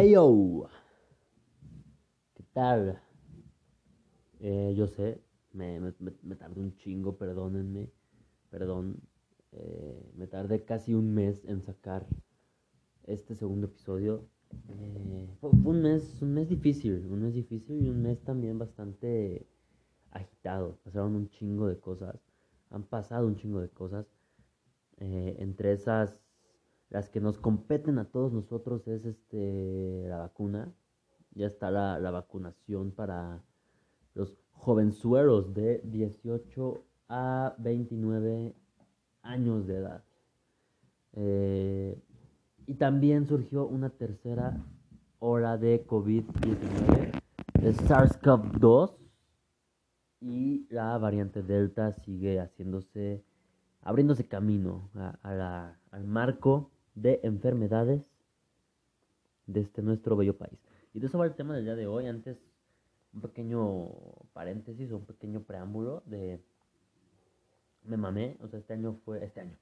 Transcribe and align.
Hey 0.00 0.12
yo, 0.12 0.68
¿qué 2.36 2.44
tal? 2.52 3.02
Eh, 4.38 4.72
yo 4.76 4.86
sé, 4.86 5.20
me, 5.52 5.80
me, 5.80 5.92
me, 6.22 6.36
tardé 6.36 6.60
un 6.60 6.76
chingo, 6.76 7.16
perdónenme, 7.18 7.90
perdón. 8.48 9.00
Eh, 9.50 10.12
me 10.14 10.28
tardé 10.28 10.64
casi 10.64 10.94
un 10.94 11.12
mes 11.12 11.44
en 11.46 11.62
sacar 11.62 12.06
este 13.08 13.34
segundo 13.34 13.66
episodio. 13.66 14.24
Eh, 14.68 15.28
fue, 15.40 15.50
un 15.50 15.82
mes, 15.82 16.22
un 16.22 16.32
mes 16.32 16.48
difícil, 16.48 17.04
un 17.10 17.22
mes 17.22 17.34
difícil 17.34 17.84
y 17.84 17.88
un 17.88 18.00
mes 18.00 18.22
también 18.22 18.56
bastante 18.56 19.48
agitado. 20.12 20.78
Pasaron 20.84 21.16
un 21.16 21.28
chingo 21.28 21.66
de 21.66 21.80
cosas, 21.80 22.14
han 22.70 22.84
pasado 22.84 23.26
un 23.26 23.34
chingo 23.34 23.60
de 23.60 23.70
cosas. 23.70 24.06
entre 25.00 25.72
esas 25.72 26.20
las 26.90 27.10
que 27.10 27.20
nos 27.20 27.38
competen 27.38 27.98
a 27.98 28.06
todos 28.06 28.32
nosotros 28.32 28.86
es 28.88 29.04
este 29.04 30.06
la 30.08 30.18
vacuna. 30.18 30.72
Ya 31.34 31.46
está 31.46 31.70
la, 31.70 32.10
vacunación 32.10 32.90
para 32.90 33.42
los 34.14 34.38
jovenzuelos 34.52 35.54
de 35.54 35.80
18 35.84 36.82
a 37.08 37.54
29 37.58 38.54
años 39.22 39.66
de 39.66 39.76
edad. 39.76 40.04
Eh, 41.12 42.02
y 42.66 42.74
también 42.74 43.26
surgió 43.26 43.66
una 43.66 43.90
tercera 43.90 44.64
ola 45.18 45.58
de 45.58 45.86
COVID-19, 45.86 47.22
de 47.60 47.72
SARS-CoV-2, 47.72 48.96
y 50.20 50.66
la 50.70 50.98
variante 50.98 51.42
Delta 51.42 51.92
sigue 51.92 52.40
haciéndose, 52.40 53.22
abriéndose 53.82 54.26
camino 54.26 54.90
al 55.22 56.04
marco 56.04 56.70
de 57.02 57.20
enfermedades 57.22 58.02
de 59.46 59.60
este 59.60 59.82
nuestro 59.82 60.16
bello 60.16 60.36
país. 60.36 60.58
Y 60.94 61.00
de 61.00 61.06
eso 61.06 61.18
va 61.18 61.26
el 61.26 61.34
tema 61.34 61.54
del 61.54 61.64
día 61.64 61.76
de 61.76 61.86
hoy. 61.86 62.06
Antes, 62.06 62.38
un 63.14 63.20
pequeño 63.20 63.88
paréntesis 64.32 64.90
o 64.92 64.96
un 64.96 65.04
pequeño 65.04 65.42
preámbulo 65.42 66.02
de... 66.06 66.40
Me 67.84 67.96
mamé, 67.96 68.36
o 68.42 68.48
sea, 68.48 68.58
este 68.58 68.74
año 68.74 68.98
fue... 69.04 69.24
Este 69.24 69.40
año. 69.40 69.56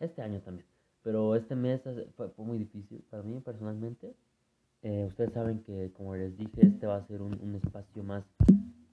Este 0.00 0.22
año 0.22 0.40
también. 0.40 0.66
Pero 1.02 1.34
este 1.34 1.54
mes 1.54 1.80
fue, 2.16 2.30
muy 2.36 2.58
difícil 2.58 3.02
para 3.10 3.22
mí 3.22 3.40
personalmente. 3.40 4.14
Eh, 4.82 5.06
ustedes 5.08 5.32
saben 5.32 5.62
que, 5.62 5.92
como 5.92 6.14
les 6.16 6.36
dije, 6.36 6.66
este 6.66 6.86
va 6.86 6.96
a 6.96 7.06
ser 7.06 7.22
un, 7.22 7.54
espacio 7.54 8.02
más 8.02 8.24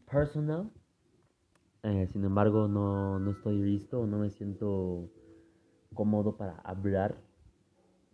personal. 0.10 0.70
Eh, 1.84 2.08
sin 2.08 2.24
embargo, 2.24 2.68
no, 2.68 3.20
no 3.20 3.32
estoy 3.32 3.62
listo, 3.62 4.06
no 4.06 4.20
me 4.20 4.30
siento 4.30 5.10
cómodo 5.94 6.38
para 6.38 6.56
hablar 6.60 7.18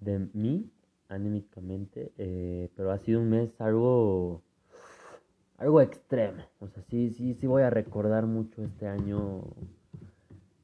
de 0.03 0.27
mí 0.33 0.69
anímicamente, 1.09 2.11
eh, 2.17 2.69
pero 2.75 2.91
ha 2.91 2.99
sido 2.99 3.21
un 3.21 3.29
mes 3.29 3.49
algo 3.61 4.41
algo 5.57 5.81
extremo. 5.81 6.43
O 6.59 6.67
sea, 6.67 6.83
sí, 6.83 7.11
sí, 7.11 7.35
sí 7.35 7.47
voy 7.47 7.63
a 7.63 7.69
recordar 7.69 8.25
mucho 8.25 8.63
este 8.63 8.87
año 8.87 9.43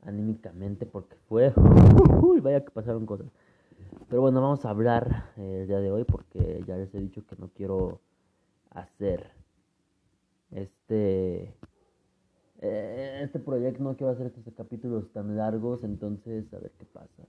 anímicamente 0.03 0.85
porque 0.85 1.15
fue, 1.27 1.53
uy, 2.21 2.39
vaya 2.39 2.63
que 2.63 2.71
pasaron 2.71 3.05
cosas. 3.05 3.27
Pero 4.09 4.21
bueno, 4.21 4.41
vamos 4.41 4.65
a 4.65 4.69
hablar 4.69 5.31
eh, 5.37 5.59
el 5.61 5.67
día 5.67 5.79
de 5.79 5.91
hoy 5.91 6.03
porque 6.03 6.63
ya 6.67 6.75
les 6.75 6.93
he 6.93 6.99
dicho 6.99 7.25
que 7.25 7.35
no 7.37 7.49
quiero 7.49 8.01
hacer 8.71 9.31
este 10.51 11.53
eh, 12.61 13.21
este 13.23 13.39
proyecto, 13.39 13.83
no 13.83 13.95
quiero 13.95 14.11
hacer 14.11 14.27
estos 14.27 14.53
capítulos 14.53 15.11
tan 15.13 15.37
largos, 15.37 15.83
entonces 15.83 16.51
a 16.53 16.59
ver 16.59 16.71
qué 16.77 16.85
pasa. 16.85 17.23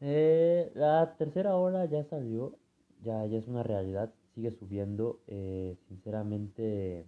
Eh, 0.00 0.70
la 0.74 1.16
tercera 1.16 1.56
hora 1.56 1.84
ya 1.86 2.04
salió, 2.04 2.56
ya, 3.02 3.26
ya 3.26 3.38
es 3.38 3.48
una 3.48 3.62
realidad, 3.62 4.12
sigue 4.34 4.52
subiendo. 4.52 5.20
Eh, 5.26 5.76
sinceramente, 5.88 7.04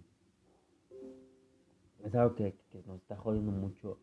es 2.03 2.15
algo 2.15 2.35
que, 2.35 2.55
nos 2.85 2.97
está 3.01 3.15
jodiendo 3.15 3.51
mucho. 3.51 3.97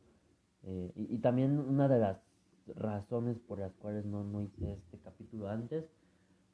Eh, 0.64 0.92
y, 0.96 1.18
también 1.18 1.58
una 1.58 1.88
de 1.88 1.98
las 1.98 2.18
razones 2.76 3.38
por 3.38 3.58
las 3.58 3.72
cuales 3.74 4.04
no, 4.04 4.24
no 4.24 4.42
hice 4.42 4.74
este 4.74 4.98
capítulo 4.98 5.48
antes 5.48 5.84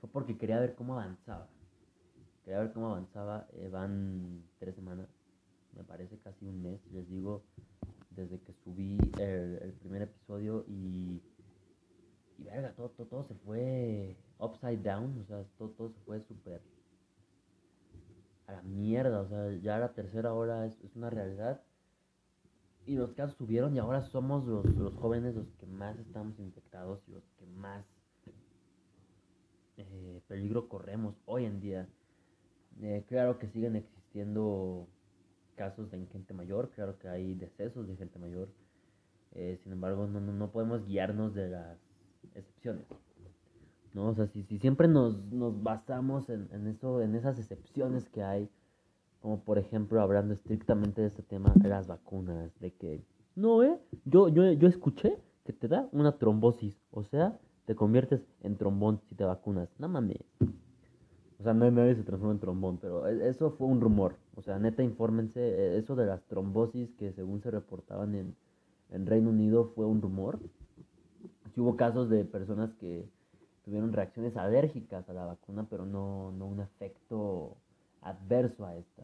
fue 0.01 0.11
porque 0.11 0.37
quería 0.37 0.61
ver 0.61 0.75
cómo 0.75 0.95
avanzaba. 0.95 1.49
Quería 2.45 2.61
ver 2.61 2.73
cómo 2.73 2.89
avanzaba. 2.89 3.47
van 3.71 4.43
tres 4.59 4.75
semanas, 4.75 5.09
me 5.77 5.85
parece 5.85 6.19
casi 6.19 6.47
un 6.47 6.63
mes, 6.63 6.81
les 6.93 7.09
digo, 7.09 7.43
desde 8.11 8.39
que 8.41 8.53
subí 8.65 8.99
el 9.19 9.73
primer 9.81 10.03
episodio 10.03 10.65
y 10.69 11.23
y 12.39 12.45
verga, 12.45 12.73
todo, 12.75 12.89
todo, 12.91 13.25
se 13.25 13.35
fue 13.35 14.17
upside 14.39 14.83
down, 14.83 15.21
o 15.23 15.27
sea, 15.27 15.45
todo, 15.59 15.71
todo 15.71 15.91
se 15.91 16.01
fue 16.01 16.21
súper 16.23 16.61
a 18.47 18.53
la 18.53 18.63
mierda, 18.63 19.21
o 19.21 19.29
sea, 19.29 19.53
ya 19.63 19.79
la 19.79 19.93
tercera 19.93 20.35
hora 20.35 20.67
es, 20.67 20.77
una 20.95 21.11
realidad. 21.11 21.63
Y 22.87 22.97
los 22.97 23.13
casos 23.13 23.37
subieron 23.37 23.75
y 23.75 23.79
ahora 23.79 24.03
somos 24.03 24.45
los, 24.47 24.67
los 24.77 24.95
jóvenes 24.97 25.35
los 25.35 25.51
que 25.59 25.67
más 25.67 25.99
estamos 25.99 26.39
infectados 26.39 27.01
y 27.09 27.13
los 27.13 27.25
que 27.39 27.47
más 27.47 27.83
eh, 29.79 30.21
peligro 30.29 30.69
corremos 30.69 31.15
hoy 31.25 31.47
en 31.47 31.61
día. 31.61 31.89
Eh, 32.83 33.05
claro 33.09 33.39
que 33.39 33.49
siguen 33.49 33.77
existiendo 33.77 34.87
casos 35.57 35.91
de 35.91 36.05
gente 36.07 36.35
mayor, 36.35 36.71
claro 36.71 36.99
que 36.99 37.09
hay 37.09 37.35
decesos 37.35 37.89
de 37.89 37.97
gente 37.97 38.19
mayor. 38.19 38.49
Eh, 39.33 39.59
sin 39.63 39.73
embargo, 39.73 40.07
no, 40.07 40.21
no 40.21 40.51
podemos 40.53 40.87
guiarnos 40.87 41.35
de 41.35 41.49
las 41.49 41.79
excepciones. 42.35 42.87
¿no? 43.95 44.09
O 44.09 44.15
sea, 44.15 44.27
si, 44.27 44.43
si 44.43 44.59
siempre 44.59 44.89
nos, 44.89 45.17
nos 45.33 45.63
basamos 45.63 46.29
en, 46.29 46.49
en, 46.53 46.67
eso, 46.67 47.01
en 47.01 47.15
esas 47.15 47.39
excepciones 47.39 48.09
que 48.09 48.23
hay, 48.23 48.51
como 49.21 49.41
por 49.43 49.59
ejemplo, 49.59 50.03
hablando 50.03 50.35
estrictamente 50.35 51.01
de 51.01 51.09
este 51.09 51.23
tema, 51.23 51.55
las 51.63 51.87
vacunas, 51.87 52.51
de 52.61 52.73
que, 52.73 53.03
no, 53.37 53.63
¿eh? 53.63 53.79
Yo, 54.05 54.29
yo, 54.29 54.53
yo 54.53 54.69
escuché 54.69 55.19
que 55.45 55.53
te 55.53 55.69
da 55.69 55.89
una 55.93 56.19
trombosis, 56.19 56.77
o 56.91 57.05
sea, 57.05 57.39
te 57.65 57.75
conviertes 57.75 58.21
en 58.43 58.57
trombón 58.57 59.01
si 59.09 59.15
te 59.15 59.25
vacunas. 59.25 59.69
No 59.79 59.89
mames. 59.89 60.19
O 61.39 61.43
sea, 61.43 61.53
no 61.53 61.71
nadie 61.71 61.95
se 61.95 62.03
transforma 62.03 62.35
en 62.35 62.41
trombón, 62.41 62.79
pero 62.79 63.07
e, 63.07 63.29
eso 63.29 63.51
fue 63.51 63.67
un 63.67 63.81
rumor. 63.81 64.17
O 64.35 64.43
sea, 64.43 64.59
neta, 64.59 64.83
infórmense, 64.83 65.41
e, 65.41 65.79
eso 65.79 65.97
de 65.97 66.07
las 66.07 66.23
trombosis 66.25 66.93
que 66.95 67.13
según 67.13 67.41
se 67.41 67.51
reportaban 67.51 68.15
en, 68.15 68.37
en 68.91 69.07
Reino 69.07 69.31
Unido 69.31 69.73
fue 69.75 69.87
un 69.87 70.01
rumor 70.01 70.39
hubo 71.61 71.77
casos 71.77 72.09
de 72.09 72.25
personas 72.25 72.73
que 72.75 73.09
tuvieron 73.65 73.93
reacciones 73.93 74.37
alérgicas 74.37 75.09
a 75.09 75.13
la 75.13 75.25
vacuna, 75.25 75.67
pero 75.69 75.87
no, 75.87 76.33
no 76.33 76.47
un 76.47 76.61
efecto 76.61 77.57
adverso 78.03 78.67
a 78.67 78.77
esta. 78.77 79.03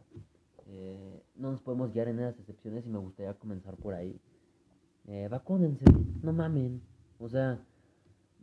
Eh, 0.66 1.22
no 1.36 1.52
nos 1.52 1.60
podemos 1.62 1.92
guiar 1.92 2.08
en 2.08 2.20
esas 2.20 2.38
excepciones 2.38 2.86
y 2.86 2.88
me 2.90 2.98
gustaría 2.98 3.34
comenzar 3.34 3.76
por 3.76 3.94
ahí. 3.94 4.20
Eh, 5.06 5.28
vacúnense, 5.30 5.84
no 6.22 6.32
mamen. 6.32 6.82
O 7.18 7.28
sea, 7.28 7.58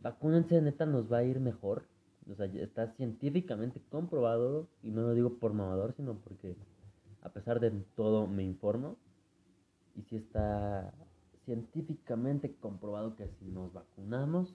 vacúnense, 0.02 0.60
neta, 0.60 0.86
nos 0.86 1.10
va 1.10 1.18
a 1.18 1.24
ir 1.24 1.40
mejor. 1.40 1.84
O 2.30 2.34
sea, 2.34 2.46
está 2.46 2.88
científicamente 2.94 3.80
comprobado, 3.90 4.68
y 4.82 4.90
no 4.90 5.02
lo 5.02 5.14
digo 5.14 5.38
por 5.38 5.54
mamador, 5.54 5.94
sino 5.94 6.14
porque 6.14 6.56
a 7.22 7.30
pesar 7.30 7.60
de 7.60 7.70
todo 7.96 8.26
me 8.26 8.44
informo. 8.44 8.96
Y 9.96 10.02
si 10.02 10.16
está 10.16 10.92
científicamente 11.48 12.54
comprobado 12.60 13.16
que 13.16 13.26
si 13.38 13.46
nos 13.46 13.72
vacunamos, 13.72 14.54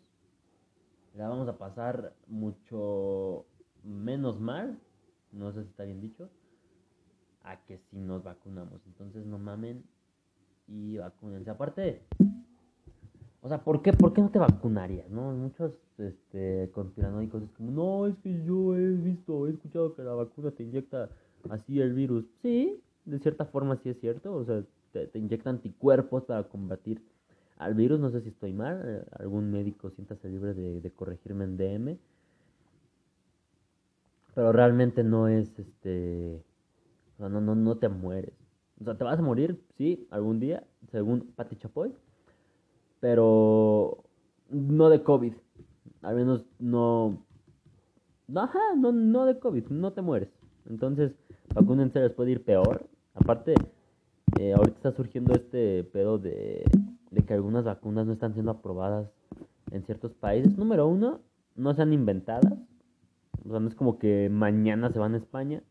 la 1.15 1.27
vamos 1.27 1.47
a 1.47 1.57
pasar 1.57 2.13
mucho 2.27 3.47
menos 3.83 4.39
mal, 4.39 4.79
no 5.31 5.51
sé 5.51 5.63
si 5.63 5.69
está 5.69 5.85
bien 5.85 6.01
dicho, 6.01 6.29
a 7.41 7.57
que 7.65 7.79
si 7.89 7.97
nos 7.97 8.23
vacunamos. 8.23 8.79
Entonces 8.85 9.25
no 9.25 9.39
mamen 9.39 9.83
y 10.67 10.97
vacúnense. 10.97 11.49
Aparte, 11.49 12.03
o 13.41 13.49
sea, 13.49 13.63
¿por 13.63 13.81
qué, 13.81 13.93
¿por 13.93 14.13
qué 14.13 14.21
no 14.21 14.29
te 14.29 14.37
vacunarías? 14.37 15.09
¿no? 15.09 15.31
Muchos 15.31 15.73
este, 15.97 16.69
conspiranoicos 16.75 17.41
es 17.41 17.51
como, 17.53 17.71
no, 17.71 18.05
es 18.05 18.15
que 18.19 18.45
yo 18.45 18.75
he 18.75 18.91
visto, 18.91 19.47
he 19.47 19.49
escuchado 19.49 19.95
que 19.95 20.03
la 20.03 20.13
vacuna 20.13 20.51
te 20.51 20.61
inyecta 20.61 21.09
así 21.49 21.81
el 21.81 21.93
virus. 21.95 22.25
Sí, 22.43 22.79
de 23.05 23.17
cierta 23.17 23.45
forma 23.45 23.77
sí 23.77 23.89
es 23.89 23.99
cierto, 23.99 24.35
o 24.35 24.45
sea, 24.45 24.63
te, 24.93 25.17
inyectan 25.17 25.55
anticuerpos 25.55 26.23
para 26.23 26.43
combatir 26.43 27.01
al 27.57 27.73
virus. 27.73 27.99
No 27.99 28.11
sé 28.11 28.21
si 28.21 28.29
estoy 28.29 28.53
mal. 28.53 28.81
Eh, 28.85 29.03
algún 29.19 29.51
médico 29.51 29.89
siéntase 29.89 30.29
libre 30.29 30.53
de, 30.53 30.91
corregirme 30.91 31.43
en 31.43 31.57
DM. 31.57 31.97
Pero 34.35 34.51
realmente 34.51 35.03
no 35.03 35.27
es 35.27 35.59
este. 35.59 36.41
O 37.15 37.17
sea, 37.17 37.29
no, 37.29 37.41
no, 37.41 37.55
no 37.55 37.77
te 37.77 37.89
mueres. 37.89 38.33
O 38.79 38.85
sea, 38.85 38.97
te 38.97 39.03
vas 39.03 39.19
a 39.19 39.21
morir, 39.21 39.61
sí, 39.77 40.07
algún 40.09 40.39
día, 40.39 40.63
según 40.91 41.31
Pati 41.35 41.55
Chapoy. 41.57 41.93
Pero 42.99 44.03
no 44.49 44.89
de 44.89 45.03
COVID. 45.03 45.33
Al 46.01 46.15
menos 46.15 46.45
no. 46.59 47.23
Ajá, 48.35 48.59
no, 48.77 48.91
no 48.91 49.25
de 49.25 49.37
COVID, 49.37 49.67
no 49.67 49.93
te 49.93 50.01
mueres. 50.01 50.29
Entonces, 50.69 51.13
vacúnense, 51.53 51.99
les 51.99 52.11
puede 52.11 52.31
ir 52.31 52.43
peor. 52.43 52.87
Aparte, 53.13 53.53
eh, 54.43 54.53
ahorita 54.53 54.75
está 54.75 54.91
surgiendo 54.91 55.33
este 55.33 55.85
pedo 55.85 56.17
de, 56.17 56.65
que 57.25 57.33
algunas 57.33 57.63
vacunas 57.63 58.05
no 58.05 58.11
están 58.11 58.33
siendo 58.33 58.51
aprobadas 58.51 59.09
en 59.71 59.85
ciertos 59.85 60.13
países. 60.13 60.57
Número 60.57 60.85
uno, 60.85 61.21
no 61.55 61.73
sean 61.73 61.93
inventadas. 61.93 62.51
O 63.45 63.49
sea, 63.49 63.59
no 63.61 63.69
es 63.69 63.75
como 63.75 63.99
que 63.99 64.29
mañana 64.29 64.91
se 64.91 64.99
van 64.99 65.13
a 65.13 65.17
España. 65.17 65.63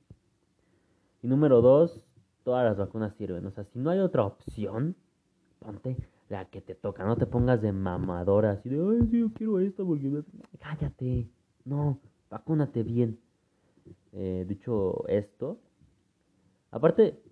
Y 1.22 1.26
número 1.26 1.60
dos, 1.60 2.02
todas 2.44 2.64
las 2.64 2.78
vacunas 2.78 3.14
sirven. 3.16 3.44
O 3.44 3.50
sea, 3.50 3.64
si 3.64 3.78
no 3.78 3.90
hay 3.90 3.98
otra 3.98 4.24
opción, 4.24 4.96
ponte 5.58 5.96
la 6.30 6.46
que 6.46 6.62
te 6.62 6.74
toca. 6.74 7.04
No 7.04 7.16
te 7.16 7.26
pongas 7.26 7.60
de 7.60 7.72
mamadora 7.72 8.52
así 8.52 8.70
de, 8.70 8.76
ay, 8.76 9.06
sí, 9.10 9.20
yo 9.20 9.32
quiero 9.34 9.60
esta 9.60 9.84
porque... 9.84 10.22
Cállate. 10.58 11.28
No, 11.66 11.98
vacúnate 12.30 12.82
bien. 12.82 13.18
Eh, 14.12 14.44
dicho 14.48 15.06
esto, 15.08 15.58
aparte, 16.70 17.22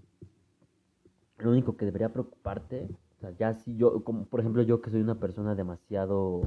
lo 1.43 1.51
único 1.51 1.77
que 1.77 1.85
debería 1.85 2.13
preocuparte, 2.13 2.89
o 3.19 3.21
sea, 3.21 3.31
ya 3.39 3.55
si 3.55 3.77
yo, 3.77 4.03
como 4.05 4.25
por 4.25 4.41
ejemplo 4.41 4.63
yo 4.63 4.81
que 4.81 4.91
soy 4.91 5.01
una 5.01 5.21
persona 5.21 5.55
demasiado 5.55 6.43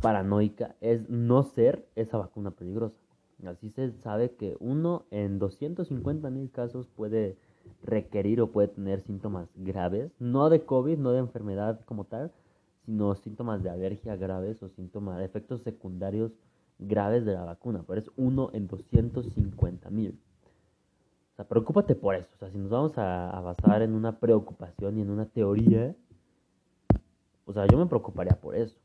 paranoica, 0.00 0.74
es 0.80 1.08
no 1.08 1.42
ser 1.42 1.86
esa 1.94 2.18
vacuna 2.18 2.50
peligrosa. 2.50 2.96
Así 3.46 3.70
se 3.70 3.90
sabe 3.92 4.32
que 4.32 4.56
uno 4.60 5.04
en 5.10 5.38
250 5.38 6.30
mil 6.30 6.50
casos 6.50 6.86
puede 6.86 7.36
requerir 7.82 8.40
o 8.40 8.52
puede 8.52 8.68
tener 8.68 9.00
síntomas 9.00 9.48
graves, 9.56 10.12
no 10.20 10.48
de 10.48 10.64
COVID, 10.64 10.98
no 10.98 11.12
de 11.12 11.18
enfermedad 11.18 11.80
como 11.84 12.04
tal, 12.04 12.30
sino 12.84 13.14
síntomas 13.16 13.62
de 13.62 13.70
alergia 13.70 14.16
graves 14.16 14.62
o 14.62 14.68
síntomas, 14.68 15.22
efectos 15.22 15.62
secundarios 15.62 16.32
graves 16.78 17.24
de 17.24 17.32
la 17.32 17.44
vacuna, 17.44 17.84
pero 17.86 18.00
es 18.00 18.10
uno 18.16 18.50
en 18.52 18.66
250 18.68 19.90
mil. 19.90 20.18
O 21.32 21.36
sea, 21.36 21.46
preocúpate 21.46 21.94
por 21.94 22.14
eso. 22.14 22.28
O 22.34 22.38
sea, 22.38 22.50
si 22.50 22.58
nos 22.58 22.70
vamos 22.70 22.92
a, 22.96 23.40
basar 23.40 23.82
en 23.82 23.94
una 23.94 24.18
preocupación 24.18 24.98
y 24.98 25.02
en 25.02 25.10
una 25.10 25.26
teoría, 25.26 25.94
o 27.46 27.52
sea, 27.52 27.66
yo 27.66 27.78
me 27.78 27.86
preocuparía 27.86 28.38
por 28.40 28.54
eso. 28.54 28.76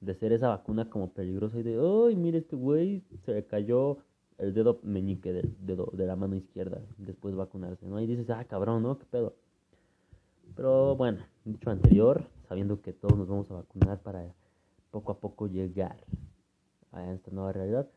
De 0.00 0.14
ser 0.14 0.32
esa 0.32 0.48
vacuna 0.48 0.90
como 0.90 1.12
peligrosa 1.12 1.58
y 1.58 1.62
de, 1.62 1.80
ay, 1.80 2.14
mire 2.14 2.38
este 2.38 2.56
güey, 2.56 3.02
se 3.24 3.32
le 3.32 3.46
cayó 3.46 3.98
el 4.36 4.52
dedo 4.52 4.80
meñique 4.82 5.32
del 5.32 5.54
dedo 5.60 5.90
de 5.94 6.06
la 6.06 6.16
mano 6.16 6.36
izquierda 6.36 6.80
después 6.98 7.32
de 7.32 7.38
vacunarse, 7.38 7.86
¿no? 7.86 7.98
Y 8.00 8.06
dices, 8.06 8.28
ah, 8.30 8.44
cabrón, 8.44 8.82
¿no? 8.82 8.98
¿Qué 8.98 9.06
pedo? 9.06 9.34
Pero 10.56 10.94
bueno, 10.96 11.24
dicho 11.44 11.70
anterior, 11.70 12.26
sabiendo 12.48 12.82
que 12.82 12.92
todos 12.92 13.16
nos 13.16 13.28
vamos 13.28 13.50
a 13.50 13.54
vacunar 13.54 14.00
para 14.00 14.24
poco 14.90 15.12
a 15.12 15.18
poco 15.18 15.46
llegar 15.46 15.96
a 16.92 17.12
esta 17.12 17.30
nueva 17.30 17.52
realidad, 17.52 17.88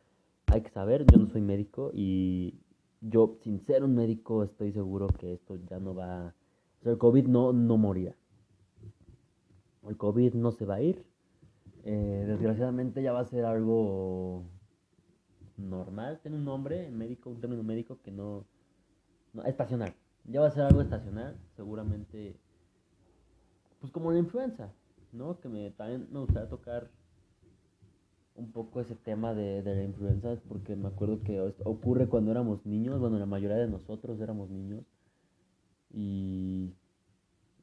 hay 0.47 0.61
que 0.61 0.69
saber, 0.69 1.05
yo 1.11 1.19
no 1.19 1.27
soy 1.27 1.41
médico 1.41 1.91
y 1.93 2.55
yo, 3.01 3.37
sin 3.41 3.59
ser 3.59 3.83
un 3.83 3.95
médico, 3.95 4.43
estoy 4.43 4.71
seguro 4.71 5.07
que 5.07 5.33
esto 5.33 5.55
ya 5.69 5.79
no 5.79 5.93
va... 5.93 6.33
O 6.79 6.83
sea, 6.83 6.91
el 6.91 6.97
COVID 6.97 7.27
no, 7.27 7.53
no 7.53 7.77
morirá. 7.77 8.15
El 9.87 9.97
COVID 9.97 10.33
no 10.33 10.51
se 10.51 10.65
va 10.65 10.75
a 10.75 10.81
ir. 10.81 11.05
Eh, 11.83 12.25
desgraciadamente 12.27 13.01
ya 13.01 13.13
va 13.13 13.21
a 13.21 13.25
ser 13.25 13.45
algo 13.45 14.43
normal. 15.57 16.19
Tiene 16.21 16.37
un 16.37 16.45
nombre 16.45 16.89
médico, 16.89 17.29
un 17.29 17.39
término 17.39 17.63
médico 17.63 17.99
que 18.03 18.11
no, 18.11 18.45
no... 19.33 19.43
Estacional. 19.43 19.93
Ya 20.25 20.41
va 20.41 20.47
a 20.47 20.51
ser 20.51 20.63
algo 20.63 20.81
estacional. 20.81 21.37
Seguramente... 21.55 22.35
Pues 23.79 23.91
como 23.91 24.11
la 24.11 24.17
influenza, 24.17 24.73
¿no? 25.13 25.39
Que 25.39 25.49
me, 25.49 25.69
también 25.71 26.07
me 26.11 26.19
gustaría 26.19 26.49
tocar 26.49 26.89
un 28.37 28.51
poco 28.51 28.79
ese 28.79 28.95
tema 28.95 29.33
de, 29.33 29.63
de 29.63 29.75
la 29.75 29.83
influenza, 29.83 30.37
porque 30.47 30.75
me 30.75 30.87
acuerdo 30.87 31.21
que 31.23 31.41
ocurre 31.63 32.07
cuando 32.07 32.31
éramos 32.31 32.65
niños, 32.65 32.99
bueno, 32.99 33.17
la 33.17 33.25
mayoría 33.25 33.57
de 33.57 33.67
nosotros 33.67 34.21
éramos 34.21 34.49
niños, 34.49 34.85
y, 35.91 36.71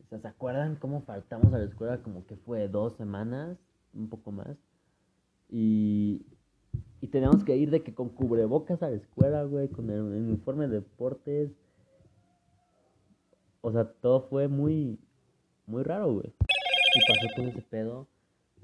o 0.02 0.08
sea, 0.08 0.18
¿se 0.18 0.28
acuerdan 0.28 0.76
cómo 0.76 1.02
faltamos 1.02 1.52
a 1.54 1.58
la 1.58 1.64
escuela? 1.64 2.02
Como 2.02 2.26
que 2.26 2.36
fue 2.36 2.68
dos 2.68 2.96
semanas, 2.96 3.56
un 3.94 4.08
poco 4.08 4.32
más, 4.32 4.56
y, 5.48 6.26
y 7.00 7.06
teníamos 7.06 7.44
que 7.44 7.56
ir 7.56 7.70
de 7.70 7.84
que 7.84 7.94
con 7.94 8.08
cubrebocas 8.08 8.82
a 8.82 8.90
la 8.90 8.96
escuela, 8.96 9.44
güey, 9.44 9.68
con 9.68 9.90
el, 9.90 10.00
uniforme 10.00 10.66
de 10.66 10.80
deportes, 10.80 11.52
o 13.60 13.70
sea, 13.70 13.84
todo 13.84 14.22
fue 14.22 14.48
muy, 14.48 14.98
muy 15.66 15.84
raro, 15.84 16.12
güey. 16.14 16.34
Y 16.96 17.00
pasó 17.06 17.26
todo 17.36 17.46
ese 17.46 17.62
pedo, 17.62 18.08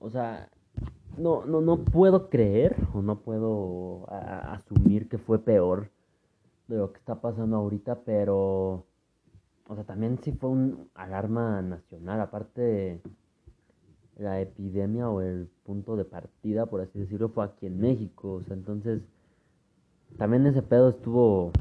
o 0.00 0.10
sea, 0.10 0.50
no, 1.20 1.44
no, 1.44 1.60
no 1.60 1.84
puedo 1.84 2.30
creer 2.30 2.76
o 2.94 3.02
no 3.02 3.20
puedo 3.20 4.06
asumir 4.10 5.08
que 5.08 5.18
fue 5.18 5.38
peor 5.38 5.90
de 6.66 6.78
lo 6.78 6.92
que 6.92 6.98
está 6.98 7.20
pasando 7.20 7.56
ahorita, 7.56 8.00
pero, 8.04 8.86
o 9.68 9.74
sea, 9.74 9.84
también 9.84 10.18
sí 10.22 10.32
fue 10.32 10.50
un 10.50 10.88
alarma 10.94 11.60
nacional, 11.62 12.20
aparte 12.20 13.00
la 14.16 14.40
epidemia 14.40 15.08
o 15.08 15.20
el 15.20 15.48
punto 15.64 15.96
de 15.96 16.04
partida, 16.04 16.66
por 16.66 16.80
así 16.80 16.98
decirlo, 16.98 17.28
fue 17.28 17.44
aquí 17.44 17.66
en 17.66 17.80
México, 17.80 18.34
o 18.34 18.44
sea, 18.44 18.54
entonces, 18.54 19.02
también 20.16 20.46
ese 20.46 20.62
pedo 20.62 20.90
estuvo, 20.90 21.52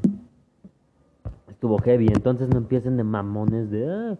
estuvo 1.48 1.78
heavy, 1.78 2.06
entonces 2.06 2.48
no 2.48 2.58
empiecen 2.58 2.96
de 2.96 3.04
mamones 3.04 3.70
de, 3.70 3.90
ah, 3.90 4.18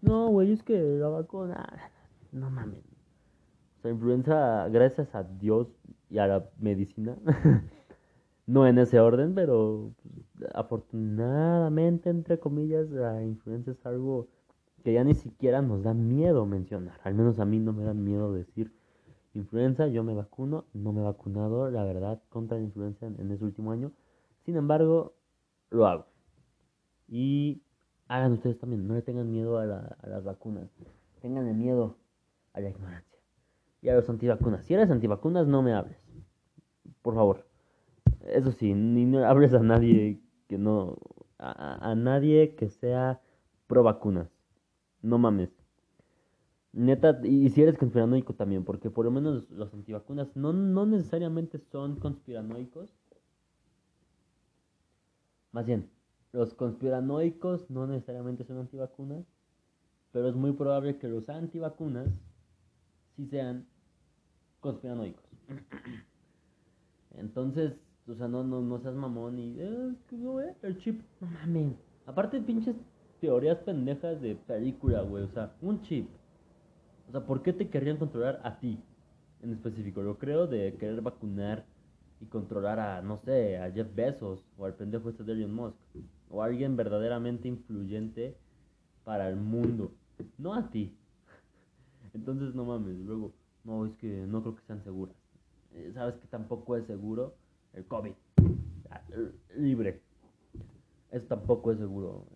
no, 0.00 0.28
güey, 0.28 0.52
es 0.52 0.62
que 0.62 0.78
la 0.78 1.08
vacuna, 1.08 1.66
no 2.32 2.50
mames, 2.50 2.87
la 3.88 3.94
influenza, 3.94 4.68
gracias 4.68 5.14
a 5.14 5.24
Dios 5.24 5.68
y 6.10 6.18
a 6.18 6.26
la 6.26 6.50
medicina, 6.58 7.16
no 8.46 8.66
en 8.66 8.78
ese 8.78 9.00
orden, 9.00 9.34
pero 9.34 9.92
pues, 10.02 10.50
afortunadamente, 10.54 12.10
entre 12.10 12.38
comillas, 12.38 12.90
la 12.90 13.24
influenza 13.24 13.70
es 13.70 13.86
algo 13.86 14.28
que 14.84 14.92
ya 14.92 15.04
ni 15.04 15.14
siquiera 15.14 15.62
nos 15.62 15.82
da 15.82 15.94
miedo 15.94 16.44
mencionar. 16.46 17.00
Al 17.02 17.14
menos 17.14 17.38
a 17.40 17.46
mí 17.46 17.58
no 17.58 17.72
me 17.72 17.84
da 17.84 17.94
miedo 17.94 18.32
decir 18.32 18.72
influenza, 19.34 19.86
yo 19.86 20.04
me 20.04 20.14
vacuno, 20.14 20.66
no 20.74 20.92
me 20.92 21.00
he 21.00 21.04
vacunado, 21.04 21.70
la 21.70 21.84
verdad, 21.84 22.20
contra 22.28 22.58
la 22.58 22.64
influenza 22.64 23.06
en, 23.06 23.18
en 23.20 23.30
ese 23.32 23.44
último 23.44 23.72
año. 23.72 23.92
Sin 24.44 24.56
embargo, 24.56 25.14
lo 25.70 25.86
hago. 25.86 26.06
Y 27.08 27.62
hagan 28.08 28.32
ustedes 28.32 28.58
también, 28.58 28.86
no 28.86 28.94
le 28.94 29.02
tengan 29.02 29.30
miedo 29.30 29.58
a, 29.58 29.62
a 29.62 30.08
las 30.08 30.24
vacunas, 30.24 30.68
tengan 31.22 31.56
miedo 31.58 31.96
a 32.52 32.60
la 32.60 32.70
ignorancia 32.70 33.17
y 33.80 33.88
a 33.88 33.94
los 33.94 34.08
antivacunas. 34.08 34.64
Si 34.64 34.74
eres 34.74 34.90
antivacunas, 34.90 35.46
no 35.46 35.62
me 35.62 35.72
hables. 35.72 35.98
Por 37.02 37.14
favor. 37.14 37.46
Eso 38.26 38.52
sí, 38.52 38.74
ni 38.74 39.04
no 39.04 39.24
hables 39.26 39.54
a 39.54 39.60
nadie 39.60 40.20
que 40.48 40.58
no. 40.58 40.98
A, 41.38 41.94
nadie 41.94 42.56
que 42.56 42.68
sea 42.68 43.20
pro 43.68 43.84
vacunas. 43.84 44.28
No 45.02 45.18
mames. 45.18 45.50
Neta, 46.72 47.20
y 47.22 47.48
si 47.50 47.62
eres 47.62 47.78
conspiranoico 47.78 48.34
también, 48.34 48.64
porque 48.64 48.90
por 48.90 49.04
lo 49.04 49.10
menos 49.12 49.48
los 49.50 49.72
antivacunas 49.72 50.36
no, 50.36 50.52
no 50.52 50.84
necesariamente 50.84 51.58
son 51.58 51.96
conspiranoicos. 51.96 52.92
Más 55.52 55.64
bien, 55.64 55.88
los 56.32 56.54
conspiranoicos 56.54 57.70
no 57.70 57.86
necesariamente 57.86 58.44
son 58.44 58.58
antivacunas, 58.58 59.24
pero 60.12 60.28
es 60.28 60.34
muy 60.34 60.52
probable 60.52 60.98
que 60.98 61.08
los 61.08 61.28
antivacunas 61.28 62.08
si 63.18 63.26
sean 63.26 63.66
conspiranoicos. 64.60 65.24
Entonces, 67.16 67.74
o 68.06 68.14
sea, 68.14 68.28
no, 68.28 68.44
no, 68.44 68.62
no 68.62 68.78
seas 68.78 68.94
mamón 68.94 69.38
y, 69.38 69.56
eh, 69.58 69.94
el 70.62 70.78
chip, 70.78 71.02
no 71.20 71.26
mames. 71.26 71.74
Aparte, 72.06 72.40
pinches 72.40 72.76
teorías 73.20 73.58
pendejas 73.58 74.20
de 74.22 74.36
película, 74.36 75.02
güey, 75.02 75.24
o 75.24 75.28
sea, 75.28 75.52
un 75.60 75.82
chip. 75.82 76.08
O 77.08 77.10
sea, 77.10 77.26
¿por 77.26 77.42
qué 77.42 77.52
te 77.52 77.68
querrían 77.68 77.96
controlar 77.96 78.40
a 78.44 78.60
ti 78.60 78.78
en 79.42 79.52
específico? 79.52 80.02
Yo 80.02 80.16
creo 80.16 80.46
de 80.46 80.74
querer 80.74 81.00
vacunar 81.02 81.64
y 82.20 82.26
controlar 82.26 82.78
a, 82.78 83.02
no 83.02 83.18
sé, 83.18 83.58
a 83.58 83.70
Jeff 83.72 83.92
Bezos 83.94 84.44
o 84.56 84.64
al 84.64 84.74
pendejo 84.74 85.10
este 85.10 85.24
de 85.24 85.32
Elon 85.32 85.54
Musk 85.54 85.76
o 86.30 86.42
a 86.42 86.46
alguien 86.46 86.76
verdaderamente 86.76 87.48
influyente 87.48 88.36
para 89.02 89.28
el 89.28 89.36
mundo, 89.36 89.92
no 90.36 90.54
a 90.54 90.70
ti. 90.70 90.97
Entonces, 92.14 92.54
no 92.54 92.64
mames, 92.64 92.98
luego, 92.98 93.32
no, 93.64 93.86
es 93.86 93.94
que 93.96 94.26
no 94.26 94.42
creo 94.42 94.56
que 94.56 94.62
sean 94.62 94.82
seguras. 94.82 95.16
Eh, 95.72 95.90
¿Sabes 95.94 96.16
que 96.16 96.26
tampoco 96.28 96.76
es 96.76 96.86
seguro? 96.86 97.34
El 97.72 97.84
COVID. 97.86 98.12
Ah, 98.90 99.02
libre. 99.56 100.00
Eso 101.10 101.26
tampoco 101.26 101.72
es 101.72 101.78
seguro. 101.78 102.26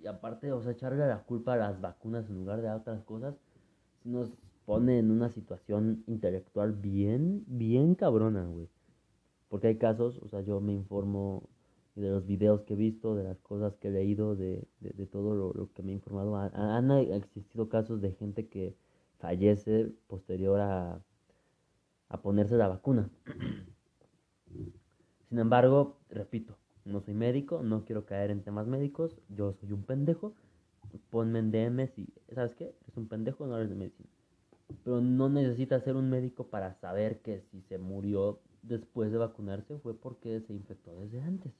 Y, 0.00 0.06
aparte, 0.06 0.52
o 0.52 0.62
sea, 0.62 0.72
echarle 0.72 1.06
la 1.06 1.22
culpa 1.22 1.54
a 1.54 1.56
las 1.56 1.80
vacunas 1.80 2.28
en 2.28 2.36
lugar 2.36 2.60
de 2.60 2.68
a 2.68 2.76
otras 2.76 3.02
cosas, 3.04 3.34
nos 4.04 4.32
pone 4.66 4.98
en 4.98 5.10
una 5.10 5.28
situación 5.28 6.02
intelectual 6.06 6.72
bien, 6.72 7.44
bien 7.46 7.94
cabrona, 7.94 8.44
güey. 8.44 8.68
Porque 9.48 9.68
hay 9.68 9.78
casos, 9.78 10.18
o 10.22 10.28
sea, 10.28 10.40
yo 10.40 10.60
me 10.60 10.72
informo 10.72 11.48
de 11.94 12.10
los 12.10 12.26
videos 12.26 12.62
que 12.62 12.74
he 12.74 12.76
visto, 12.76 13.14
de 13.14 13.24
las 13.24 13.38
cosas 13.38 13.74
que 13.76 13.88
he 13.88 13.90
leído, 13.90 14.34
de, 14.34 14.66
de, 14.80 15.06
todo 15.06 15.34
lo, 15.34 15.72
que 15.72 15.82
me 15.82 15.92
he 15.92 15.94
informado. 15.94 16.36
Han, 16.36 16.90
existido 16.90 17.68
casos 17.68 18.00
de 18.00 18.12
gente 18.12 18.48
que 18.48 18.74
fallece 19.18 19.92
posterior 20.06 20.60
a, 20.60 21.02
a 22.08 22.22
ponerse 22.22 22.56
la 22.56 22.68
vacuna. 22.68 23.10
Sin 25.28 25.38
embargo, 25.38 25.98
repito, 26.10 26.56
no 26.84 27.00
soy 27.00 27.14
médico, 27.14 27.62
no 27.62 27.84
quiero 27.84 28.04
caer 28.04 28.30
en 28.30 28.42
temas 28.42 28.66
médicos, 28.66 29.16
yo 29.28 29.52
soy 29.52 29.72
un 29.72 29.84
pendejo, 29.84 30.34
ponme 31.10 31.38
en 31.38 31.50
DM 31.50 31.86
si, 31.88 32.12
¿sabes 32.34 32.54
qué? 32.54 32.74
Es 32.88 32.96
un 32.96 33.08
pendejo, 33.08 33.46
no 33.46 33.56
eres 33.56 33.70
de 33.70 33.76
medicina. 33.76 34.08
Pero 34.84 35.00
no 35.00 35.28
necesitas 35.28 35.84
ser 35.84 35.96
un 35.96 36.10
médico 36.10 36.48
para 36.48 36.74
saber 36.74 37.20
que 37.20 37.42
si 37.50 37.62
se 37.62 37.78
murió 37.78 38.40
después 38.62 39.12
de 39.12 39.18
vacunarse 39.18 39.78
fue 39.78 39.94
porque 39.94 40.40
se 40.40 40.54
infectó 40.54 40.98
desde 41.00 41.20
antes. 41.20 41.52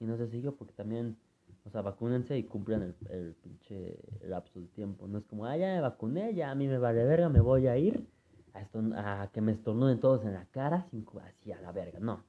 Y 0.00 0.04
no 0.04 0.16
se 0.16 0.28
siguió 0.28 0.54
porque 0.54 0.74
también, 0.74 1.16
o 1.64 1.70
sea, 1.70 1.82
vacúnense 1.82 2.36
y 2.36 2.44
cumplan 2.44 2.82
el, 2.82 2.94
el 3.10 3.34
pinche 3.34 3.98
lapso 4.22 4.60
de 4.60 4.66
tiempo. 4.68 5.08
No 5.08 5.18
es 5.18 5.24
como, 5.24 5.46
ah, 5.46 5.56
ya 5.56 5.74
me 5.74 5.80
vacuné, 5.80 6.34
ya 6.34 6.50
a 6.50 6.54
mí 6.54 6.68
me 6.68 6.78
vale 6.78 7.04
verga, 7.04 7.28
me 7.28 7.40
voy 7.40 7.66
a 7.66 7.76
ir 7.78 8.06
a, 8.54 9.22
a 9.22 9.30
que 9.30 9.40
me 9.40 9.52
estornuden 9.52 10.00
todos 10.00 10.24
en 10.24 10.34
la 10.34 10.46
cara, 10.46 10.86
sin, 10.90 11.06
así 11.22 11.52
a 11.52 11.60
la 11.60 11.72
verga, 11.72 11.98
no. 12.00 12.22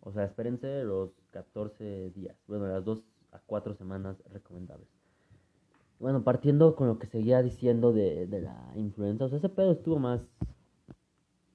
O 0.00 0.12
sea, 0.12 0.24
espérense 0.24 0.82
los 0.84 1.10
14 1.30 2.10
días, 2.10 2.36
bueno, 2.46 2.66
las 2.66 2.84
2 2.84 3.02
a 3.32 3.38
4 3.38 3.74
semanas 3.74 4.16
recomendables. 4.32 4.88
Bueno, 6.00 6.24
partiendo 6.24 6.74
con 6.74 6.88
lo 6.88 6.98
que 6.98 7.06
seguía 7.06 7.42
diciendo 7.42 7.92
de, 7.92 8.26
de 8.26 8.40
la 8.40 8.72
influenza, 8.74 9.26
o 9.26 9.28
sea, 9.28 9.38
ese 9.38 9.48
pedo 9.48 9.72
estuvo 9.72 10.00
más, 10.00 10.20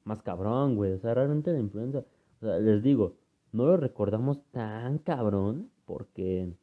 más 0.06 0.22
cabrón, 0.22 0.78
güey. 0.78 0.94
O 0.94 1.00
sea, 1.00 1.14
realmente 1.14 1.52
la 1.52 1.60
influenza, 1.60 2.06
o 2.40 2.46
sea, 2.46 2.58
les 2.60 2.82
digo, 2.82 3.18
no 3.52 3.66
lo 3.66 3.78
recordamos 3.78 4.42
tan 4.52 5.00
cabrón 5.00 5.70
porque, 5.86 6.54